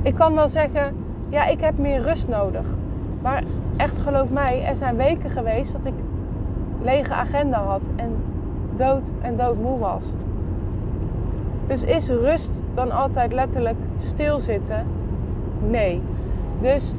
Ik 0.06 0.14
kan 0.14 0.34
wel 0.34 0.48
zeggen, 0.48 0.94
ja, 1.28 1.46
ik 1.46 1.60
heb 1.60 1.78
meer 1.78 2.02
rust 2.02 2.28
nodig. 2.28 2.64
Maar 3.22 3.42
echt 3.76 3.98
geloof 3.98 4.30
mij, 4.30 4.64
er 4.64 4.76
zijn 4.76 4.96
weken 4.96 5.30
geweest 5.30 5.72
dat 5.72 5.80
ik 5.84 5.94
lege 6.82 7.12
agenda 7.12 7.58
had 7.58 7.80
en 7.96 8.16
dood 8.76 9.02
en 9.20 9.36
doodmoe 9.36 9.78
was. 9.78 10.02
Dus 11.66 11.82
is 11.82 12.08
rust 12.08 12.50
dan 12.74 12.90
altijd 12.90 13.32
letterlijk 13.32 13.76
stilzitten? 13.98 14.86
Nee. 15.68 16.02
Dus 16.60 16.94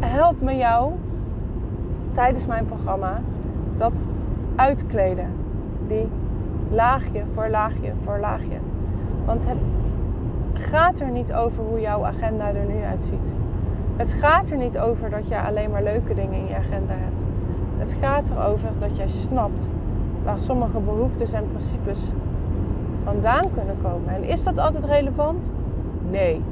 help 0.00 0.40
me 0.40 0.56
jou 0.56 0.92
tijdens 2.12 2.46
mijn 2.46 2.66
programma 2.66 3.20
dat 3.78 4.00
uitkleden. 4.56 5.28
Die 5.88 6.08
laagje 6.70 7.22
voor 7.34 7.48
laagje 7.48 7.92
voor 8.04 8.18
laagje. 8.18 8.58
Want 9.24 9.46
het 9.46 9.58
gaat 10.58 11.00
er 11.00 11.10
niet 11.10 11.32
over 11.32 11.62
hoe 11.64 11.80
jouw 11.80 12.04
agenda 12.04 12.48
er 12.48 12.66
nu 12.66 12.82
uitziet. 12.82 13.32
Het 13.96 14.12
gaat 14.12 14.50
er 14.50 14.56
niet 14.56 14.78
over 14.78 15.10
dat 15.10 15.28
je 15.28 15.40
alleen 15.40 15.70
maar 15.70 15.82
leuke 15.82 16.14
dingen 16.14 16.38
in 16.38 16.46
je 16.46 16.56
agenda 16.56 16.92
hebt. 16.92 17.22
Het 17.78 17.96
gaat 18.00 18.30
erover 18.30 18.68
dat 18.78 18.96
jij 18.96 19.08
snapt 19.08 19.68
waar 20.24 20.38
sommige 20.38 20.78
behoeftes 20.78 21.32
en 21.32 21.48
principes 21.50 21.98
vandaan 23.04 23.52
kunnen 23.54 23.76
komen. 23.82 24.14
En 24.14 24.24
is 24.24 24.42
dat 24.42 24.58
altijd 24.58 24.84
relevant? 24.84 25.50
Nee. 26.10 26.42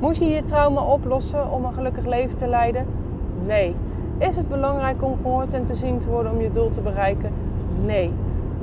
Moet 0.00 0.16
je 0.16 0.24
je 0.24 0.44
trauma 0.44 0.80
oplossen 0.80 1.50
om 1.50 1.64
een 1.64 1.72
gelukkig 1.72 2.06
leven 2.06 2.36
te 2.36 2.46
leiden? 2.46 2.86
Nee. 3.46 3.74
Is 4.18 4.36
het 4.36 4.48
belangrijk 4.48 5.02
om 5.02 5.16
gehoord 5.22 5.52
en 5.52 5.64
te 5.64 5.74
zien 5.74 5.98
te 5.98 6.08
worden 6.08 6.32
om 6.32 6.40
je 6.40 6.52
doel 6.52 6.70
te 6.70 6.80
bereiken? 6.80 7.30
Nee. 7.84 8.12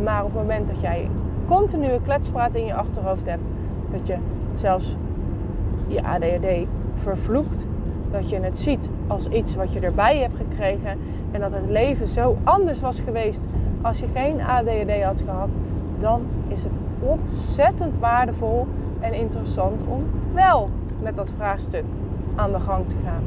Maar 0.03 0.23
op 0.23 0.33
het 0.33 0.41
moment 0.41 0.67
dat 0.67 0.81
jij 0.81 1.09
continue 1.47 2.01
kletspraat 2.03 2.55
in 2.55 2.65
je 2.65 2.73
achterhoofd 2.73 3.25
hebt, 3.25 3.43
dat 3.91 4.07
je 4.07 4.15
zelfs 4.61 4.95
je 5.87 6.03
ADHD 6.03 6.67
vervloekt, 7.03 7.65
dat 8.11 8.29
je 8.29 8.39
het 8.39 8.57
ziet 8.57 8.89
als 9.07 9.27
iets 9.27 9.55
wat 9.55 9.73
je 9.73 9.79
erbij 9.79 10.17
hebt 10.17 10.35
gekregen 10.35 10.97
en 11.31 11.39
dat 11.39 11.51
het 11.51 11.69
leven 11.69 12.07
zo 12.07 12.37
anders 12.43 12.81
was 12.81 12.99
geweest 12.99 13.41
als 13.81 13.99
je 13.99 14.05
geen 14.13 14.41
ADHD 14.41 15.03
had 15.03 15.21
gehad, 15.25 15.49
dan 15.99 16.21
is 16.47 16.63
het 16.63 16.73
ontzettend 16.99 17.99
waardevol 17.99 18.67
en 18.99 19.13
interessant 19.13 19.81
om 19.87 20.03
wel 20.33 20.69
met 21.01 21.15
dat 21.15 21.29
vraagstuk 21.37 21.83
aan 22.35 22.51
de 22.51 22.59
gang 22.59 22.85
te 22.89 22.95
gaan. 23.05 23.23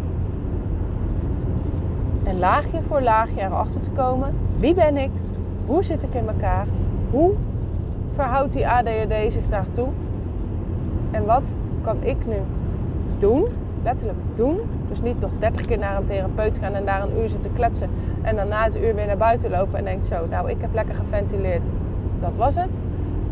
En 2.25 2.39
laagje 2.39 2.83
voor 2.89 3.01
laagje 3.01 3.41
erachter 3.41 3.81
te 3.81 3.91
komen: 3.91 4.35
wie 4.59 4.75
ben 4.75 4.97
ik? 4.97 5.11
Hoe 5.67 5.85
zit 5.85 6.03
ik 6.03 6.15
in 6.15 6.29
elkaar? 6.29 6.67
Hoe 7.11 7.33
verhoudt 8.15 8.53
die 8.53 8.69
ADHD 8.69 9.33
zich 9.33 9.49
daartoe? 9.49 9.89
En 11.15 11.25
wat 11.25 11.53
kan 11.83 11.97
ik 12.03 12.17
nu 12.27 12.37
doen? 13.19 13.45
Letterlijk 13.83 14.19
doen. 14.37 14.61
Dus 14.89 15.01
niet 15.01 15.21
nog 15.21 15.31
30 15.39 15.67
keer 15.67 15.79
naar 15.79 15.97
een 15.97 16.07
therapeut 16.07 16.59
gaan 16.59 16.75
en 16.75 16.85
daar 16.85 17.03
een 17.03 17.19
uur 17.19 17.29
zitten 17.29 17.53
kletsen. 17.55 17.91
En 18.23 18.37
dan 18.37 18.49
na 18.49 18.65
het 18.65 18.77
uur 18.77 18.95
weer 18.95 19.07
naar 19.07 19.17
buiten 19.17 19.51
lopen 19.51 19.79
en 19.79 19.85
denkt 19.85 20.07
zo, 20.07 20.27
nou 20.31 20.51
ik 20.51 20.61
heb 20.61 20.75
lekker 20.75 20.95
geventileerd. 20.95 21.63
Dat 22.21 22.37
was 22.37 22.55
het. 22.55 22.71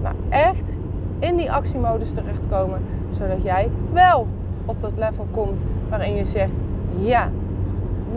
Maar 0.03 0.15
echt 0.29 0.77
in 1.19 1.37
die 1.37 1.53
actiemodus 1.53 2.13
terechtkomen. 2.13 2.81
Zodat 3.11 3.43
jij 3.43 3.71
wel 3.93 4.27
op 4.65 4.81
dat 4.81 4.93
level 4.97 5.27
komt 5.31 5.65
waarin 5.89 6.15
je 6.15 6.25
zegt, 6.25 6.53
ja, 6.99 7.29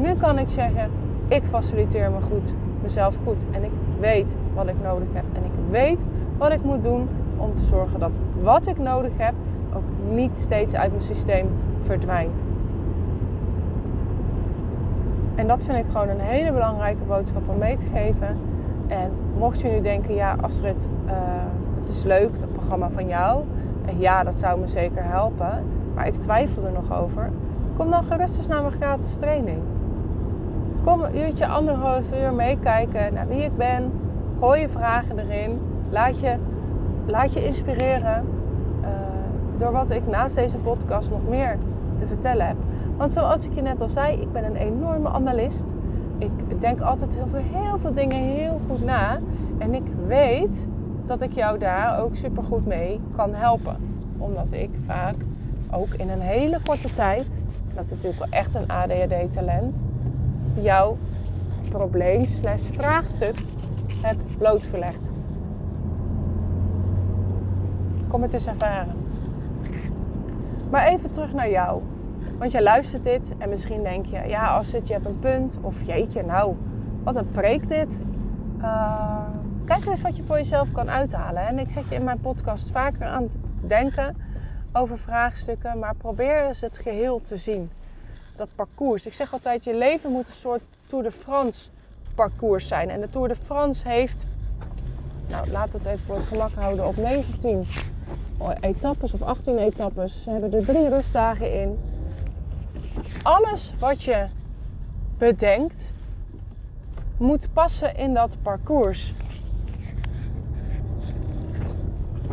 nu 0.01 0.13
kan 0.13 0.39
ik 0.39 0.49
zeggen, 0.49 0.89
ik 1.27 1.43
faciliteer 1.49 2.11
me 2.11 2.17
goed, 2.21 2.53
mezelf 2.83 3.15
goed. 3.23 3.45
En 3.51 3.63
ik 3.63 3.71
weet 3.99 4.35
wat 4.53 4.67
ik 4.67 4.75
nodig 4.83 5.07
heb. 5.13 5.25
En 5.33 5.43
ik 5.43 5.71
weet 5.71 5.99
wat 6.37 6.51
ik 6.51 6.63
moet 6.63 6.83
doen 6.83 7.07
om 7.37 7.53
te 7.53 7.63
zorgen 7.63 7.99
dat 7.99 8.11
wat 8.41 8.67
ik 8.67 8.77
nodig 8.77 9.11
heb 9.17 9.33
ook 9.75 10.15
niet 10.15 10.31
steeds 10.41 10.75
uit 10.75 10.91
mijn 10.91 11.03
systeem 11.03 11.47
verdwijnt. 11.83 12.33
En 15.35 15.47
dat 15.47 15.63
vind 15.63 15.77
ik 15.77 15.85
gewoon 15.91 16.09
een 16.09 16.19
hele 16.19 16.51
belangrijke 16.51 17.03
boodschap 17.07 17.49
om 17.49 17.57
mee 17.57 17.77
te 17.77 17.85
geven. 17.93 18.37
En 18.87 19.11
mocht 19.37 19.59
je 19.59 19.67
nu 19.67 19.81
denken, 19.81 20.15
ja 20.15 20.35
Astrid, 20.41 20.87
uh, 21.05 21.11
het 21.79 21.89
is 21.89 22.03
leuk, 22.03 22.39
dat 22.39 22.53
programma 22.53 22.89
van 22.89 23.07
jou. 23.07 23.43
En 23.85 23.99
ja, 23.99 24.23
dat 24.23 24.37
zou 24.37 24.59
me 24.59 24.67
zeker 24.67 25.03
helpen. 25.03 25.63
Maar 25.95 26.07
ik 26.07 26.21
twijfel 26.21 26.65
er 26.65 26.71
nog 26.71 27.01
over. 27.01 27.29
Kom 27.77 27.89
dan 27.89 28.03
gerust 28.03 28.37
eens 28.37 28.47
naar 28.47 28.61
mijn 28.61 28.73
gratis 28.73 29.17
training. 29.19 29.59
Kom 30.83 31.01
een 31.01 31.17
uurtje, 31.17 31.47
anderhalf 31.47 32.03
uur 32.21 32.33
meekijken 32.33 33.13
naar 33.13 33.27
wie 33.27 33.43
ik 33.43 33.57
ben. 33.57 33.91
Gooi 34.39 34.61
je 34.61 34.69
vragen 34.69 35.19
erin. 35.19 35.59
Laat 35.89 36.19
je, 36.19 36.35
laat 37.05 37.33
je 37.33 37.45
inspireren 37.45 38.23
door 39.57 39.71
wat 39.71 39.91
ik 39.91 40.07
naast 40.07 40.35
deze 40.35 40.57
podcast 40.57 41.09
nog 41.09 41.27
meer 41.29 41.57
te 41.99 42.07
vertellen 42.07 42.47
heb. 42.47 42.55
Want 42.97 43.11
zoals 43.11 43.45
ik 43.45 43.53
je 43.53 43.61
net 43.61 43.81
al 43.81 43.87
zei, 43.87 44.21
ik 44.21 44.31
ben 44.31 44.45
een 44.45 44.55
enorme 44.55 45.09
analist. 45.09 45.63
Ik 46.17 46.61
denk 46.61 46.81
altijd 46.81 47.13
veel, 47.13 47.41
heel 47.59 47.77
veel 47.79 47.93
dingen 47.93 48.23
heel 48.23 48.61
goed 48.69 48.83
na. 48.83 49.19
En 49.57 49.73
ik 49.73 49.83
weet 50.07 50.65
dat 51.05 51.21
ik 51.21 51.31
jou 51.31 51.57
daar 51.57 51.99
ook 51.99 52.15
super 52.15 52.43
goed 52.43 52.65
mee 52.65 52.99
kan 53.15 53.33
helpen. 53.33 53.77
Omdat 54.17 54.51
ik 54.53 54.69
vaak 54.85 55.15
ook 55.71 55.93
in 55.93 56.09
een 56.09 56.21
hele 56.21 56.59
korte 56.65 56.89
tijd, 56.89 57.43
dat 57.73 57.83
is 57.83 57.89
natuurlijk 57.89 58.19
wel 58.19 58.29
echt 58.29 58.55
een 58.55 58.67
ADHD-talent, 58.67 59.75
jouw 60.61 60.97
probleem 61.69 62.25
slash 62.25 62.61
vraagstuk 62.71 63.35
heb 64.01 64.17
blootgelegd. 64.37 65.09
Kom 68.07 68.21
het 68.21 68.33
eens 68.33 68.47
ervaren. 68.47 69.04
Maar 70.69 70.87
even 70.87 71.11
terug 71.11 71.33
naar 71.33 71.49
jou. 71.49 71.81
Want 72.37 72.51
je 72.51 72.61
luistert 72.61 73.03
dit 73.03 73.31
en 73.37 73.49
misschien 73.49 73.83
denk 73.83 74.05
je, 74.05 74.27
ja, 74.27 74.47
als 74.57 74.71
het 74.71 74.87
je 74.87 74.93
hebt 74.93 75.05
een 75.05 75.19
punt. 75.19 75.57
Of 75.61 75.75
jeetje, 75.85 76.23
nou, 76.23 76.55
wat 77.03 77.15
een 77.15 77.31
preek 77.31 77.67
dit. 77.67 77.99
Uh, 78.61 79.19
kijk 79.65 79.85
eens 79.85 80.01
wat 80.01 80.17
je 80.17 80.23
voor 80.23 80.37
jezelf 80.37 80.71
kan 80.71 80.89
uithalen. 80.89 81.47
En 81.47 81.59
ik 81.59 81.71
zet 81.71 81.89
je 81.89 81.95
in 81.95 82.03
mijn 82.03 82.19
podcast 82.19 82.71
vaker 82.71 83.07
aan 83.07 83.23
het 83.23 83.35
denken 83.69 84.15
over 84.73 84.97
vraagstukken. 84.97 85.79
Maar 85.79 85.95
probeer 85.95 86.47
eens 86.47 86.61
het 86.61 86.77
geheel 86.77 87.21
te 87.21 87.37
zien. 87.37 87.69
Dat 88.35 88.47
parcours. 88.55 89.05
Ik 89.05 89.13
zeg 89.13 89.33
altijd, 89.33 89.63
je 89.63 89.75
leven 89.75 90.11
moet 90.11 90.27
een 90.27 90.33
soort 90.33 90.61
Tour 90.87 91.03
de 91.03 91.11
France 91.11 91.69
parcours 92.15 92.67
zijn. 92.67 92.89
En 92.89 93.01
de 93.01 93.09
Tour 93.09 93.27
de 93.27 93.35
France 93.35 93.87
heeft, 93.89 94.25
nou 95.27 95.49
laten 95.49 95.71
we 95.71 95.77
het 95.77 95.87
even 95.87 96.05
voor 96.05 96.15
het 96.15 96.25
gemak 96.25 96.51
houden, 96.51 96.87
op 96.87 96.97
19 96.97 97.65
etappes 98.59 99.13
of 99.13 99.21
18 99.21 99.57
etappes. 99.57 100.23
Ze 100.23 100.29
hebben 100.29 100.53
er 100.53 100.65
drie 100.65 100.89
rustdagen 100.89 101.61
in 101.61 101.77
alles 103.23 103.73
wat 103.79 104.03
je 104.03 104.25
bedenkt 105.17 105.93
moet 107.17 107.47
passen 107.53 107.97
in 107.97 108.13
dat 108.13 108.37
parcours. 108.41 109.13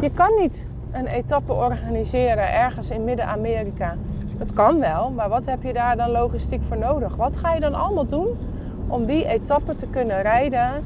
Je 0.00 0.10
kan 0.10 0.34
niet 0.40 0.64
een 0.92 1.06
etappe 1.06 1.52
organiseren 1.52 2.52
ergens 2.52 2.90
in 2.90 3.04
Midden-Amerika. 3.04 3.96
Dat 4.38 4.52
kan 4.52 4.78
wel, 4.78 5.10
maar 5.10 5.28
wat 5.28 5.46
heb 5.46 5.62
je 5.62 5.72
daar 5.72 5.96
dan 5.96 6.10
logistiek 6.10 6.62
voor 6.68 6.78
nodig? 6.78 7.16
Wat 7.16 7.36
ga 7.36 7.54
je 7.54 7.60
dan 7.60 7.74
allemaal 7.74 8.06
doen 8.06 8.38
om 8.86 9.06
die 9.06 9.26
etappe 9.26 9.76
te 9.76 9.86
kunnen 9.86 10.22
rijden 10.22 10.84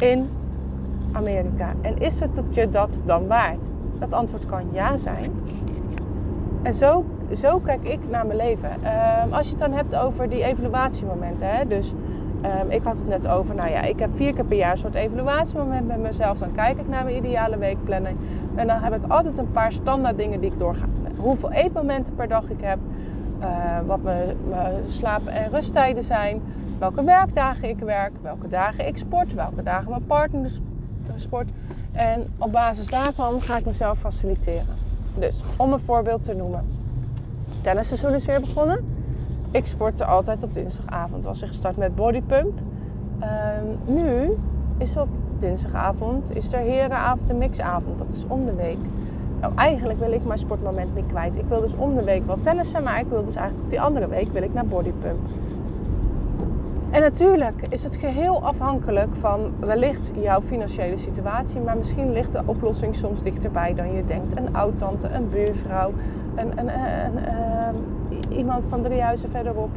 in 0.00 0.30
Amerika? 1.12 1.72
En 1.80 1.98
is 1.98 2.20
het 2.20 2.30
je 2.50 2.70
dat 2.70 2.90
dan 3.04 3.26
waard? 3.26 3.73
Dat 4.10 4.18
antwoord 4.18 4.46
kan 4.46 4.62
ja 4.72 4.96
zijn. 4.96 5.32
En 6.62 6.74
zo 6.74 7.04
zo 7.36 7.58
kijk 7.58 7.88
ik 7.88 7.98
naar 8.10 8.26
mijn 8.26 8.38
leven. 8.38 8.70
Ehm, 8.82 9.32
als 9.32 9.46
je 9.46 9.50
het 9.50 9.60
dan 9.60 9.72
hebt 9.72 9.96
over 9.96 10.28
die 10.28 10.44
evaluatiemomenten. 10.44 11.56
Hè, 11.56 11.66
dus 11.66 11.92
um, 12.62 12.70
ik 12.70 12.82
had 12.82 12.96
het 12.96 13.08
net 13.08 13.28
over, 13.28 13.54
nou 13.54 13.70
ja, 13.70 13.82
ik 13.82 13.98
heb 13.98 14.10
vier 14.14 14.34
keer 14.34 14.44
per 14.44 14.56
jaar 14.56 14.72
een 14.72 14.78
soort 14.78 14.94
evaluatiemoment 14.94 15.86
met 15.86 15.98
mezelf. 15.98 16.38
Dan 16.38 16.52
kijk 16.52 16.78
ik 16.78 16.88
naar 16.88 17.04
mijn 17.04 17.16
ideale 17.16 17.58
weekplanning. 17.58 18.16
En 18.54 18.66
dan 18.66 18.82
heb 18.82 18.94
ik 18.94 19.10
altijd 19.10 19.38
een 19.38 19.52
paar 19.52 19.72
standaard 19.72 20.16
dingen 20.16 20.40
die 20.40 20.50
ik 20.50 20.58
doorga. 20.58 20.84
Hoeveel 21.16 21.52
eetmomenten 21.52 22.14
per 22.14 22.28
dag 22.28 22.50
ik 22.50 22.60
heb. 22.60 22.78
Uh, 23.40 23.78
wat 23.86 24.02
mijn, 24.02 24.36
mijn 24.48 24.74
slaap- 24.86 25.26
en 25.26 25.50
rusttijden 25.50 26.04
zijn. 26.04 26.42
Welke 26.78 27.04
werkdagen 27.04 27.68
ik 27.68 27.78
werk. 27.78 28.12
Welke 28.22 28.48
dagen 28.48 28.86
ik 28.86 28.96
sport. 28.96 29.34
Welke 29.34 29.62
dagen 29.62 29.90
mijn 29.90 30.06
partner 30.06 30.50
sport. 31.16 31.50
En 31.94 32.26
op 32.38 32.52
basis 32.52 32.86
daarvan 32.86 33.40
ga 33.40 33.56
ik 33.56 33.64
mezelf 33.64 33.98
faciliteren. 33.98 34.76
Dus 35.18 35.42
om 35.56 35.72
een 35.72 35.80
voorbeeld 35.80 36.24
te 36.24 36.34
noemen 36.34 36.82
tennisseizoen 37.64 38.14
is 38.14 38.24
weer 38.24 38.40
begonnen. 38.40 38.84
Ik 39.50 39.66
sportte 39.66 40.04
altijd 40.04 40.42
op 40.42 40.54
dinsdagavond. 40.54 41.24
Was 41.24 41.42
ik 41.42 41.48
gestart 41.48 41.76
met 41.76 41.94
bodypump. 41.94 42.58
Ehm, 43.18 43.64
nu 43.84 44.36
is 44.78 44.96
op 44.96 45.08
dinsdagavond 45.38 46.36
is 46.36 46.52
er 46.52 46.58
herenavond 46.58 47.30
en 47.30 47.38
mixavond. 47.38 47.98
Dat 47.98 48.06
is 48.16 48.24
om 48.28 48.44
de 48.44 48.54
week. 48.54 48.78
Nou, 49.40 49.52
eigenlijk 49.56 49.98
wil 49.98 50.12
ik 50.12 50.24
mijn 50.24 50.38
sportmoment 50.38 50.94
niet 50.94 51.06
kwijt. 51.06 51.34
Ik 51.34 51.44
wil 51.48 51.60
dus 51.60 51.74
om 51.76 51.94
de 51.94 52.04
week 52.04 52.26
wel 52.26 52.40
tennissen, 52.40 52.82
maar 52.82 53.00
ik 53.00 53.06
wil 53.06 53.24
dus 53.24 53.36
eigenlijk 53.36 53.64
op 53.64 53.70
die 53.70 53.80
andere 53.80 54.08
week 54.08 54.32
wil 54.32 54.42
ik 54.42 54.54
naar 54.54 54.66
bodypump. 54.66 55.28
En 56.94 57.00
natuurlijk 57.00 57.66
is 57.68 57.82
het 57.82 57.96
geheel 57.96 58.42
afhankelijk 58.42 59.08
van 59.20 59.52
wellicht 59.60 60.10
jouw 60.20 60.40
financiële 60.40 60.98
situatie, 60.98 61.60
maar 61.60 61.76
misschien 61.76 62.12
ligt 62.12 62.32
de 62.32 62.42
oplossing 62.46 62.96
soms 62.96 63.22
dichterbij 63.22 63.74
dan 63.74 63.92
je 63.92 64.04
denkt. 64.06 64.36
Een 64.36 64.56
oud-tante, 64.56 65.08
een 65.08 65.28
buurvrouw, 65.28 65.92
een, 66.34 66.58
een, 66.58 66.68
ehm, 66.68 67.74
iemand 68.28 68.64
van 68.68 68.82
drie 68.82 69.00
huizen 69.00 69.30
verderop, 69.30 69.70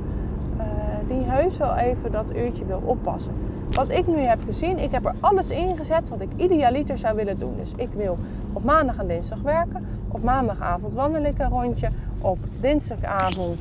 uh, 0.57 0.63
die 1.07 1.23
heus 1.23 1.57
wel 1.57 1.75
even 1.75 2.11
dat 2.11 2.35
uurtje 2.35 2.65
wil 2.65 2.81
oppassen. 2.85 3.33
Wat 3.71 3.89
ik 3.89 4.07
nu 4.07 4.17
heb 4.17 4.39
gezien, 4.45 4.79
ik 4.79 4.91
heb 4.91 5.05
er 5.05 5.15
alles 5.19 5.49
ingezet 5.49 6.09
wat 6.09 6.21
ik 6.21 6.29
idealiter 6.35 6.97
zou 6.97 7.15
willen 7.15 7.39
doen. 7.39 7.53
Dus 7.57 7.73
ik 7.75 7.89
wil 7.95 8.17
op 8.53 8.63
maandag 8.63 8.97
en 8.97 9.07
dinsdag 9.07 9.41
werken, 9.41 9.85
op 10.07 10.23
maandagavond 10.23 10.93
wandel 10.93 11.23
ik 11.23 11.39
een 11.39 11.49
rondje, 11.49 11.89
op 12.21 12.37
dinsdagavond 12.59 13.59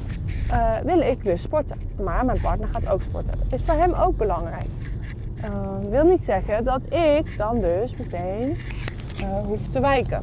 uh, 0.50 0.76
wil 0.84 1.00
ik 1.00 1.24
dus 1.24 1.42
sporten. 1.42 1.78
Maar 2.02 2.24
mijn 2.24 2.40
partner 2.40 2.68
gaat 2.68 2.88
ook 2.88 3.02
sporten. 3.02 3.38
Is 3.50 3.62
voor 3.62 3.74
hem 3.74 3.92
ook 3.92 4.16
belangrijk. 4.16 4.66
Uh, 5.44 5.50
wil 5.90 6.04
niet 6.04 6.24
zeggen 6.24 6.64
dat 6.64 6.80
ik 6.92 7.34
dan 7.36 7.60
dus 7.60 7.96
meteen 7.96 8.56
uh, 9.20 9.38
hoef 9.44 9.66
te 9.68 9.80
wijken. 9.80 10.22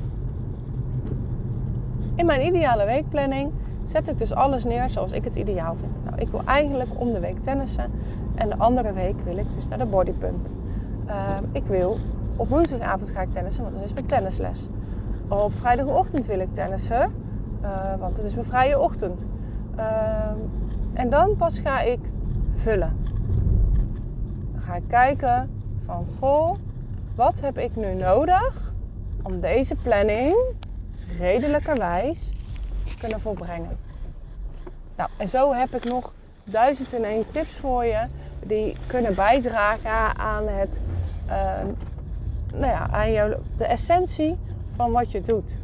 In 2.16 2.26
mijn 2.26 2.46
ideale 2.46 2.86
weekplanning 2.86 3.52
zet 3.88 4.08
ik 4.08 4.18
dus 4.18 4.34
alles 4.34 4.64
neer 4.64 4.90
zoals 4.90 5.12
ik 5.12 5.24
het 5.24 5.36
ideaal 5.36 5.76
vind. 5.80 6.06
Nou, 6.06 6.22
ik 6.22 6.28
wil 6.28 6.42
eigenlijk 6.46 6.90
om 6.96 7.14
de 7.14 7.20
week 7.20 7.44
tennissen 7.44 7.92
en 8.36 8.50
de 8.50 8.58
andere 8.58 8.94
week 8.94 9.16
wil 9.24 9.38
ik 9.38 9.46
dus 9.56 9.68
naar 9.68 9.78
de 9.78 9.86
bodypump. 9.86 10.48
ik 11.52 11.64
wil 11.66 11.98
op 12.36 12.50
woensdagavond 12.50 13.10
ga 13.10 13.22
ik 13.22 13.34
tennissen, 13.34 13.64
want 13.64 13.76
dat 13.76 13.86
is 13.86 13.94
mijn 13.94 14.06
tennisles. 14.06 14.68
Op 15.28 15.54
vrijdagochtend 15.54 16.26
wil 16.26 16.40
ik 16.40 16.54
tennissen, 16.54 17.12
want 18.00 18.18
het 18.18 18.26
is 18.26 18.34
mijn 18.34 18.48
vrije 18.48 18.80
ochtend. 18.80 19.26
Ehm, 19.76 20.38
en 20.94 21.10
dan 21.10 21.36
pas 21.38 21.60
ga 21.60 21.82
ik 21.82 22.00
vullen. 22.56 22.98
Dan 24.52 24.62
ga 24.62 24.76
ik 24.76 24.84
kijken 24.88 25.50
van, 25.86 26.08
goh, 26.20 26.56
wat 27.16 27.42
heb 27.42 27.58
ik 27.58 27.76
nu 27.76 27.94
nodig 27.94 28.72
om 29.22 29.40
deze 29.40 29.76
planning 29.76 30.36
redelijkerwijs 31.20 32.32
te 32.86 32.98
kunnen 32.98 33.22
volbrengen. 33.22 33.78
Nou, 34.96 35.10
en 35.18 35.28
zo 35.28 35.54
heb 35.54 35.76
ik 35.76 35.84
nog 35.84 36.14
duizend 36.44 36.94
en 36.94 37.04
één 37.04 37.26
tips 37.32 37.56
voor 37.56 37.86
je 37.86 38.06
die 38.40 38.76
kunnen 38.88 39.16
bijdragen 39.16 40.18
aan 40.18 40.48
het, 40.48 40.80
uh, 41.28 41.34
nou 42.54 42.72
ja, 42.72 42.88
aan 42.92 43.12
jou, 43.12 43.36
de 43.58 43.66
essentie 43.66 44.38
van 44.76 44.92
wat 44.92 45.12
je 45.12 45.22
doet. 45.22 45.56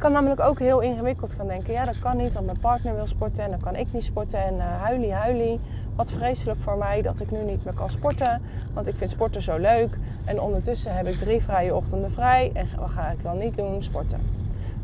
Ik 0.00 0.06
kan 0.06 0.14
namelijk 0.14 0.40
ook 0.40 0.58
heel 0.58 0.80
ingewikkeld 0.80 1.32
gaan 1.32 1.46
denken. 1.46 1.72
Ja, 1.72 1.84
dat 1.84 1.98
kan 1.98 2.16
niet, 2.16 2.32
want 2.32 2.46
mijn 2.46 2.58
partner 2.58 2.94
wil 2.94 3.06
sporten 3.06 3.44
en 3.44 3.50
dan 3.50 3.60
kan 3.60 3.76
ik 3.76 3.92
niet 3.92 4.04
sporten. 4.04 4.44
En 4.44 4.54
uh, 4.54 4.82
huilie, 4.82 5.12
huilie. 5.12 5.60
Wat 5.96 6.10
vreselijk 6.10 6.60
voor 6.60 6.76
mij 6.78 7.02
dat 7.02 7.20
ik 7.20 7.30
nu 7.30 7.42
niet 7.42 7.64
meer 7.64 7.74
kan 7.74 7.90
sporten. 7.90 8.42
Want 8.74 8.86
ik 8.86 8.94
vind 8.96 9.10
sporten 9.10 9.42
zo 9.42 9.56
leuk. 9.56 9.96
En 10.24 10.40
ondertussen 10.40 10.96
heb 10.96 11.06
ik 11.06 11.18
drie 11.18 11.42
vrije 11.42 11.74
ochtenden 11.74 12.12
vrij. 12.12 12.50
En 12.54 12.68
wat 12.78 12.90
ga 12.90 13.10
ik 13.10 13.22
dan 13.22 13.38
niet 13.38 13.56
doen? 13.56 13.82
Sporten. 13.82 14.20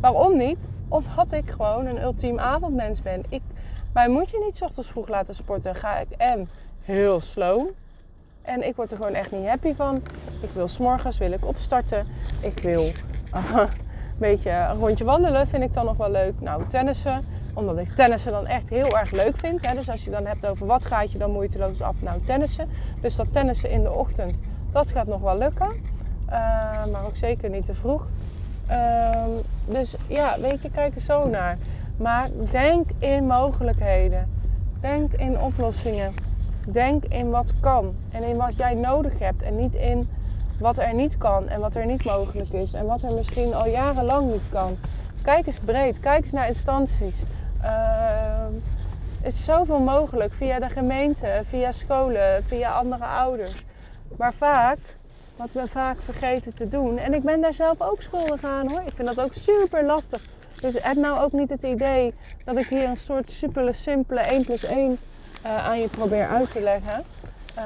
Waarom 0.00 0.36
niet? 0.36 0.66
Omdat 0.88 1.32
ik 1.32 1.50
gewoon 1.50 1.86
een 1.86 2.02
ultiem 2.02 2.38
avondmens 2.38 3.02
ben. 3.02 3.22
Ik, 3.28 3.42
mij 3.92 4.08
moet 4.08 4.30
je 4.30 4.42
niet 4.44 4.62
ochtends 4.62 4.90
vroeg 4.90 5.08
laten 5.08 5.34
sporten. 5.34 5.74
Ga 5.74 5.98
ik 5.98 6.10
en 6.10 6.48
heel 6.82 7.20
slow. 7.20 7.68
En 8.42 8.66
ik 8.66 8.76
word 8.76 8.90
er 8.90 8.96
gewoon 8.96 9.14
echt 9.14 9.32
niet 9.32 9.46
happy 9.46 9.74
van. 9.74 10.02
Ik 10.40 10.50
wil 10.54 10.68
s'morgens 10.68 11.18
wil 11.18 11.32
ik 11.32 11.46
opstarten. 11.46 12.06
Ik 12.40 12.58
wil... 12.58 12.92
beetje 14.18 14.50
een 14.50 14.78
rondje 14.78 15.04
wandelen 15.04 15.46
vind 15.48 15.62
ik 15.62 15.72
dan 15.72 15.84
nog 15.84 15.96
wel 15.96 16.10
leuk. 16.10 16.40
Nou, 16.40 16.62
tennissen, 16.68 17.24
omdat 17.54 17.78
ik 17.78 17.94
tennissen 17.94 18.32
dan 18.32 18.46
echt 18.46 18.68
heel 18.68 18.98
erg 18.98 19.10
leuk 19.10 19.36
vind. 19.38 19.66
Hè. 19.66 19.74
Dus 19.74 19.90
als 19.90 20.04
je 20.04 20.10
dan 20.10 20.26
hebt 20.26 20.46
over 20.46 20.66
wat 20.66 20.84
gaat 20.84 21.12
je 21.12 21.18
dan 21.18 21.30
moeiteloos 21.30 21.80
af, 21.80 21.94
nou 21.98 22.20
tennissen. 22.22 22.68
Dus 23.00 23.16
dat 23.16 23.26
tennissen 23.32 23.70
in 23.70 23.82
de 23.82 23.92
ochtend, 23.92 24.36
dat 24.72 24.90
gaat 24.90 25.06
nog 25.06 25.20
wel 25.20 25.38
lukken. 25.38 25.68
Uh, 26.26 26.32
maar 26.92 27.04
ook 27.06 27.16
zeker 27.16 27.50
niet 27.50 27.66
te 27.66 27.74
vroeg. 27.74 28.06
Uh, 28.70 29.24
dus 29.64 29.94
ja, 30.06 30.40
weet 30.40 30.62
je, 30.62 30.70
kijk 30.70 30.94
er 30.94 31.00
zo 31.00 31.28
naar. 31.28 31.58
Maar 31.96 32.28
denk 32.50 32.90
in 32.98 33.26
mogelijkheden. 33.26 34.28
Denk 34.80 35.12
in 35.12 35.40
oplossingen. 35.40 36.14
Denk 36.68 37.04
in 37.04 37.30
wat 37.30 37.52
kan 37.60 37.94
en 38.10 38.22
in 38.22 38.36
wat 38.36 38.56
jij 38.56 38.74
nodig 38.74 39.18
hebt. 39.18 39.42
En 39.42 39.56
niet 39.56 39.74
in 39.74 40.08
wat 40.58 40.78
er 40.78 40.94
niet 40.94 41.18
kan 41.18 41.48
en 41.48 41.60
wat 41.60 41.74
er 41.74 41.86
niet 41.86 42.04
mogelijk 42.04 42.52
is 42.52 42.74
en 42.74 42.86
wat 42.86 43.02
er 43.02 43.12
misschien 43.12 43.54
al 43.54 43.66
jarenlang 43.66 44.32
niet 44.32 44.48
kan. 44.52 44.76
Kijk 45.22 45.46
eens 45.46 45.58
breed, 45.58 46.00
kijk 46.00 46.22
eens 46.22 46.32
naar 46.32 46.48
instanties. 46.48 47.14
Uh, 47.62 48.46
er 49.20 49.32
is 49.32 49.44
zoveel 49.44 49.78
mogelijk 49.78 50.32
via 50.32 50.58
de 50.58 50.68
gemeente, 50.68 51.42
via 51.48 51.72
scholen, 51.72 52.44
via 52.44 52.70
andere 52.70 53.04
ouders. 53.04 53.64
Maar 54.16 54.34
vaak, 54.34 54.78
wat 55.36 55.48
we 55.52 55.66
vaak 55.66 55.96
vergeten 56.04 56.54
te 56.54 56.68
doen, 56.68 56.98
en 56.98 57.14
ik 57.14 57.22
ben 57.22 57.40
daar 57.40 57.54
zelf 57.54 57.80
ook 57.80 58.02
schuldig 58.02 58.44
aan 58.44 58.70
hoor, 58.70 58.82
ik 58.86 58.92
vind 58.94 59.08
dat 59.08 59.20
ook 59.20 59.34
super 59.34 59.84
lastig. 59.84 60.22
Dus 60.60 60.74
heb 60.82 60.96
nou 60.96 61.20
ook 61.20 61.32
niet 61.32 61.50
het 61.50 61.62
idee 61.62 62.14
dat 62.44 62.56
ik 62.56 62.66
hier 62.66 62.84
een 62.84 62.96
soort 62.96 63.30
super 63.30 63.74
simpele 63.74 64.20
1 64.20 64.44
plus 64.44 64.64
1 64.64 64.90
uh, 64.90 64.96
eh, 65.42 65.66
aan 65.66 65.80
je 65.80 65.88
probeer 65.88 66.28
uit 66.28 66.50
te 66.50 66.60
leggen. 66.60 67.04
Uh, 67.58 67.62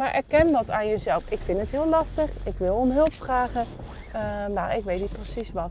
maar 0.00 0.14
erken 0.14 0.52
dat 0.52 0.70
aan 0.70 0.88
jezelf. 0.88 1.24
Ik 1.28 1.38
vind 1.44 1.58
het 1.58 1.70
heel 1.70 1.88
lastig. 1.88 2.30
Ik 2.44 2.58
wil 2.58 2.74
om 2.74 2.90
hulp 2.90 3.12
vragen. 3.12 3.66
Uh, 4.14 4.46
maar 4.54 4.76
ik 4.76 4.84
weet 4.84 5.00
niet 5.00 5.12
precies 5.12 5.52
wat. 5.52 5.70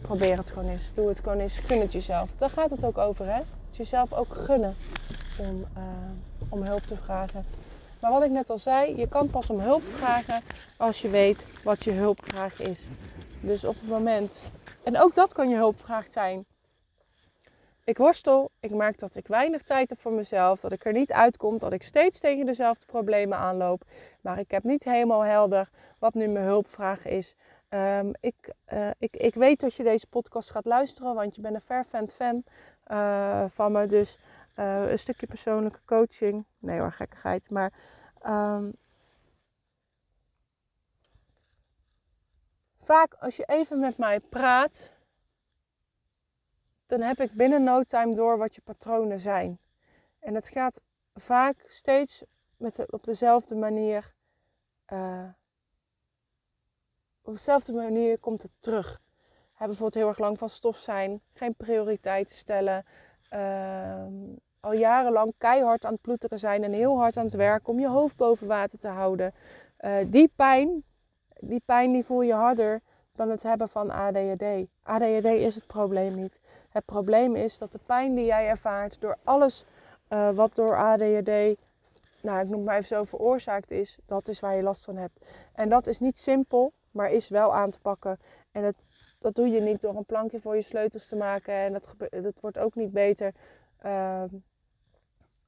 Probeer 0.00 0.36
het 0.36 0.50
gewoon 0.50 0.68
eens. 0.68 0.90
Doe 0.94 1.08
het 1.08 1.18
gewoon 1.18 1.38
eens. 1.38 1.58
Gun 1.58 1.80
het 1.80 1.92
jezelf. 1.92 2.28
Daar 2.38 2.50
gaat 2.50 2.70
het 2.70 2.84
ook 2.84 2.98
over, 2.98 3.26
hè? 3.26 3.40
Jezelf 3.70 4.12
ook 4.12 4.34
gunnen 4.34 4.74
om, 5.38 5.64
uh, 5.76 5.82
om 6.48 6.62
hulp 6.62 6.82
te 6.82 6.96
vragen. 6.96 7.44
Maar 8.00 8.10
wat 8.10 8.24
ik 8.24 8.30
net 8.30 8.50
al 8.50 8.58
zei, 8.58 8.96
je 8.96 9.08
kan 9.08 9.30
pas 9.30 9.46
om 9.46 9.60
hulp 9.60 9.82
vragen 9.96 10.42
als 10.76 11.00
je 11.00 11.08
weet 11.08 11.46
wat 11.64 11.84
je 11.84 11.92
hulpvraag 11.92 12.60
is. 12.60 12.78
Dus 13.40 13.64
op 13.64 13.74
het 13.74 13.88
moment. 13.88 14.42
En 14.82 15.00
ook 15.00 15.14
dat 15.14 15.32
kan 15.32 15.48
je 15.48 15.56
hulpvraag 15.56 16.06
zijn 16.10 16.44
ik 17.84 17.98
worstel. 17.98 18.50
Ik 18.60 18.70
merk 18.70 18.98
dat 18.98 19.16
ik 19.16 19.26
weinig 19.26 19.62
tijd 19.62 19.88
heb 19.88 20.00
voor 20.00 20.12
mezelf. 20.12 20.60
Dat 20.60 20.72
ik 20.72 20.84
er 20.84 20.92
niet 20.92 21.12
uitkom. 21.12 21.58
Dat 21.58 21.72
ik 21.72 21.82
steeds 21.82 22.20
tegen 22.20 22.46
dezelfde 22.46 22.86
problemen 22.86 23.38
aanloop. 23.38 23.84
Maar 24.20 24.38
ik 24.38 24.50
heb 24.50 24.62
niet 24.62 24.84
helemaal 24.84 25.24
helder 25.24 25.70
wat 25.98 26.14
nu 26.14 26.28
mijn 26.28 26.44
hulpvraag 26.44 27.04
is. 27.04 27.34
Um, 27.70 28.12
ik, 28.20 28.52
uh, 28.72 28.90
ik, 28.98 29.16
ik 29.16 29.34
weet 29.34 29.60
dat 29.60 29.74
je 29.74 29.82
deze 29.82 30.06
podcast 30.06 30.50
gaat 30.50 30.64
luisteren. 30.64 31.14
Want 31.14 31.34
je 31.34 31.40
bent 31.40 31.54
een 31.54 31.60
fervent 31.60 32.12
fan 32.12 32.44
uh, 32.86 33.44
van 33.48 33.72
me. 33.72 33.86
Dus 33.86 34.18
uh, 34.56 34.90
een 34.90 34.98
stukje 34.98 35.26
persoonlijke 35.26 35.80
coaching. 35.84 36.44
Nee 36.58 36.78
hoor, 36.78 36.92
gekkigheid. 36.92 37.50
Maar... 37.50 37.72
Um, 38.26 38.76
vaak 42.84 43.14
als 43.18 43.36
je 43.36 43.44
even 43.46 43.78
met 43.78 43.96
mij 43.98 44.20
praat 44.20 44.93
dan 46.86 47.00
heb 47.00 47.20
ik 47.20 47.32
binnen 47.32 47.62
no 47.62 47.82
time 47.82 48.14
door 48.14 48.38
wat 48.38 48.54
je 48.54 48.60
patronen 48.60 49.18
zijn. 49.18 49.58
En 50.18 50.34
het 50.34 50.48
gaat 50.48 50.80
vaak 51.14 51.64
steeds 51.66 52.24
met 52.56 52.92
op 52.92 53.04
dezelfde 53.04 53.54
manier. 53.54 54.14
Uh, 54.92 55.28
op 57.22 57.32
dezelfde 57.34 57.72
manier 57.72 58.18
komt 58.18 58.42
het 58.42 58.50
terug. 58.60 59.00
Hij 59.54 59.66
bijvoorbeeld 59.66 59.94
heel 59.94 60.08
erg 60.08 60.18
lang 60.18 60.38
van 60.38 60.48
stof 60.48 60.76
zijn, 60.76 61.20
geen 61.32 61.54
prioriteiten 61.54 62.36
stellen. 62.36 62.84
Uh, 63.32 64.04
al 64.60 64.72
jarenlang 64.72 65.34
keihard 65.38 65.84
aan 65.84 65.92
het 65.92 66.00
ploeteren 66.00 66.38
zijn 66.38 66.64
en 66.64 66.72
heel 66.72 66.98
hard 66.98 67.16
aan 67.16 67.24
het 67.24 67.34
werken 67.34 67.68
om 67.72 67.80
je 67.80 67.88
hoofd 67.88 68.16
boven 68.16 68.46
water 68.46 68.78
te 68.78 68.88
houden. 68.88 69.34
Uh, 69.80 69.96
die 70.06 70.32
pijn, 70.36 70.84
die 71.38 71.62
pijn 71.64 71.92
die 71.92 72.04
voel 72.04 72.22
je 72.22 72.32
harder 72.32 72.80
dan 73.12 73.30
het 73.30 73.42
hebben 73.42 73.68
van 73.68 73.90
ADHD. 73.90 74.66
ADHD 74.82 75.24
is 75.24 75.54
het 75.54 75.66
probleem 75.66 76.14
niet. 76.14 76.40
Het 76.74 76.84
probleem 76.84 77.36
is 77.36 77.58
dat 77.58 77.72
de 77.72 77.80
pijn 77.86 78.14
die 78.14 78.24
jij 78.24 78.46
ervaart 78.48 79.00
door 79.00 79.16
alles 79.24 79.64
uh, 80.08 80.30
wat 80.30 80.54
door 80.54 80.76
ADHD, 80.76 81.58
nou 82.22 82.40
ik 82.40 82.48
noem 82.48 82.64
maar 82.64 82.76
even 82.76 82.88
zo, 82.88 83.04
veroorzaakt 83.04 83.70
is, 83.70 83.98
dat 84.06 84.28
is 84.28 84.40
waar 84.40 84.56
je 84.56 84.62
last 84.62 84.84
van 84.84 84.96
hebt. 84.96 85.24
En 85.52 85.68
dat 85.68 85.86
is 85.86 85.98
niet 85.98 86.18
simpel, 86.18 86.72
maar 86.90 87.10
is 87.10 87.28
wel 87.28 87.54
aan 87.54 87.70
te 87.70 87.80
pakken. 87.80 88.18
En 88.52 88.62
het, 88.62 88.86
dat 89.18 89.34
doe 89.34 89.48
je 89.48 89.60
niet 89.60 89.80
door 89.80 89.96
een 89.96 90.04
plankje 90.04 90.40
voor 90.40 90.56
je 90.56 90.62
sleutels 90.62 91.08
te 91.08 91.16
maken. 91.16 91.54
En 91.54 91.72
dat, 91.72 91.94
dat 92.10 92.40
wordt 92.40 92.58
ook 92.58 92.74
niet 92.74 92.92
beter 92.92 93.32
uh, 93.84 94.22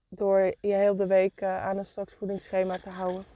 door 0.09 0.41
je 0.41 0.75
heel 0.75 0.97
de 0.97 1.07
week 1.07 1.41
uh, 1.41 1.65
aan 1.65 1.79
een 1.79 2.07
voedingsschema 2.07 2.79
te 2.79 2.91
houden. 2.91 3.36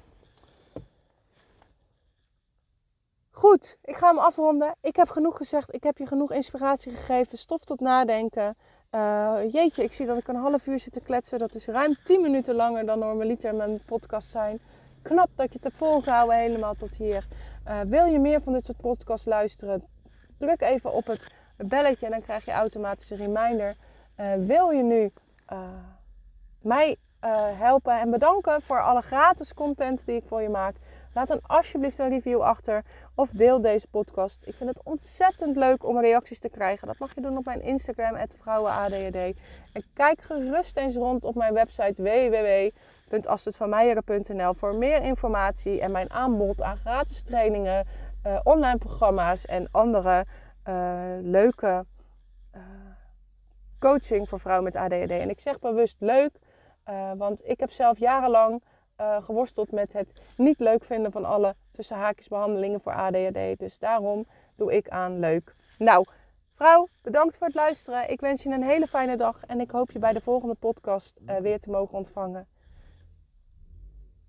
Goed, 3.41 3.77
ik 3.85 3.97
ga 3.97 4.07
hem 4.07 4.19
afronden. 4.19 4.75
Ik 4.81 4.97
heb 4.97 5.09
genoeg 5.09 5.37
gezegd. 5.37 5.75
Ik 5.75 5.83
heb 5.83 5.99
je 5.99 6.07
genoeg 6.07 6.33
inspiratie 6.33 6.93
gegeven. 6.93 7.39
Stof 7.39 7.65
tot 7.65 7.81
nadenken. 7.81 8.57
Uh, 8.91 9.39
jeetje, 9.53 9.83
ik 9.83 9.93
zie 9.93 10.07
dat 10.07 10.19
ik 10.19 10.29
een 10.29 10.37
half 10.37 10.67
uur 10.67 10.79
zit 10.79 10.93
te 10.93 11.01
kletsen. 11.01 11.39
Dat 11.39 11.55
is 11.55 11.67
ruim 11.67 11.97
10 12.05 12.21
minuten 12.21 12.55
langer 12.55 12.87
dan 12.87 12.99
normaliter 12.99 13.55
mijn 13.55 13.83
podcast 13.87 14.31
zijn. 14.31 14.61
Knap 15.03 15.29
dat 15.35 15.49
je 15.49 15.55
het 15.55 15.65
hebt 15.65 15.77
volgehouden 15.77 16.37
helemaal 16.37 16.75
tot 16.75 16.95
hier. 16.95 17.27
Uh, 17.69 17.81
wil 17.81 18.05
je 18.05 18.19
meer 18.19 18.43
van 18.43 18.53
dit 18.53 18.65
soort 18.65 18.81
podcasts 18.81 19.27
luisteren? 19.27 19.85
Druk 20.39 20.61
even 20.61 20.93
op 20.93 21.07
het 21.07 21.33
belletje 21.57 22.07
en 22.07 22.13
dan 22.13 22.23
krijg 22.23 22.45
je 22.45 22.53
automatisch 22.53 23.11
een 23.11 23.17
reminder. 23.17 23.77
Uh, 24.17 24.35
wil 24.35 24.71
je 24.71 24.83
nu 24.83 25.13
mij 26.63 26.97
helpen 27.57 28.01
en 28.01 28.11
bedanken 28.11 28.63
voor 28.63 28.83
alle 28.83 29.03
gratis 29.03 29.55
content 29.55 30.01
die 30.05 30.17
ik 30.17 30.25
voor 30.27 30.43
je 30.43 30.49
maak. 30.49 30.75
Laat 31.15 31.29
dan 31.29 31.41
alsjeblieft 31.47 31.99
een 31.99 32.09
review 32.09 32.41
achter 32.41 32.85
of 33.21 33.31
deel 33.31 33.61
deze 33.61 33.89
podcast. 33.89 34.47
Ik 34.47 34.55
vind 34.55 34.71
het 34.71 34.81
ontzettend 34.85 35.57
leuk 35.57 35.85
om 35.85 36.01
reacties 36.01 36.39
te 36.39 36.49
krijgen. 36.49 36.87
Dat 36.87 36.99
mag 36.99 37.15
je 37.15 37.21
doen 37.21 37.37
op 37.37 37.45
mijn 37.45 37.63
Instagram, 37.63 38.17
vrouwenadhd. 38.39 39.39
En 39.73 39.85
kijk 39.95 40.21
gerust 40.21 40.77
eens 40.77 40.95
rond 40.95 41.25
op 41.25 41.35
mijn 41.35 41.55
website 41.55 42.03
www.astridvanmeijeren.nl 42.03 44.55
voor 44.55 44.75
meer 44.75 45.03
informatie 45.03 45.81
en 45.81 45.91
mijn 45.91 46.11
aanbod 46.11 46.63
aan 46.63 46.77
gratis 46.77 47.23
trainingen, 47.23 47.87
uh, 48.27 48.41
online 48.43 48.79
programma's 48.79 49.47
en 49.47 49.69
andere 49.71 50.27
uh, 50.69 51.01
leuke 51.21 51.85
uh, 52.55 52.61
coaching 53.79 54.29
voor 54.29 54.41
vrouwen 54.41 54.65
met 54.65 54.77
ADHD. 54.77 55.11
En 55.11 55.31
ik 55.31 55.41
zeg 55.41 55.59
bewust 55.59 55.97
leuk, 55.99 56.39
want 57.17 57.49
ik 57.49 57.61
heb 57.61 57.71
zelf 57.71 57.99
jarenlang 57.99 58.63
geworsteld 59.21 59.73
met 59.73 59.93
het 59.93 60.13
niet 60.37 60.59
leuk 60.59 60.85
vinden 60.85 61.13
van 61.13 61.25
alle 61.25 61.55
tussen 61.81 61.97
haakjes 61.97 62.29
behandelingen 62.29 62.81
voor 62.81 62.93
ADHD. 62.93 63.59
Dus 63.59 63.79
daarom 63.79 64.27
doe 64.57 64.73
ik 64.75 64.89
aan 64.89 65.19
leuk. 65.19 65.55
Nou, 65.79 66.07
vrouw, 66.55 66.89
bedankt 67.03 67.37
voor 67.37 67.47
het 67.47 67.57
luisteren. 67.57 68.11
Ik 68.11 68.21
wens 68.21 68.43
je 68.43 68.49
een 68.51 68.63
hele 68.63 68.87
fijne 68.87 69.17
dag 69.17 69.45
en 69.47 69.61
ik 69.61 69.71
hoop 69.71 69.91
je 69.91 69.99
bij 69.99 70.13
de 70.13 70.21
volgende 70.21 70.55
podcast 70.55 71.19
uh, 71.27 71.37
weer 71.37 71.61
te 71.61 71.71
mogen 71.71 71.99
ontvangen. 71.99 72.47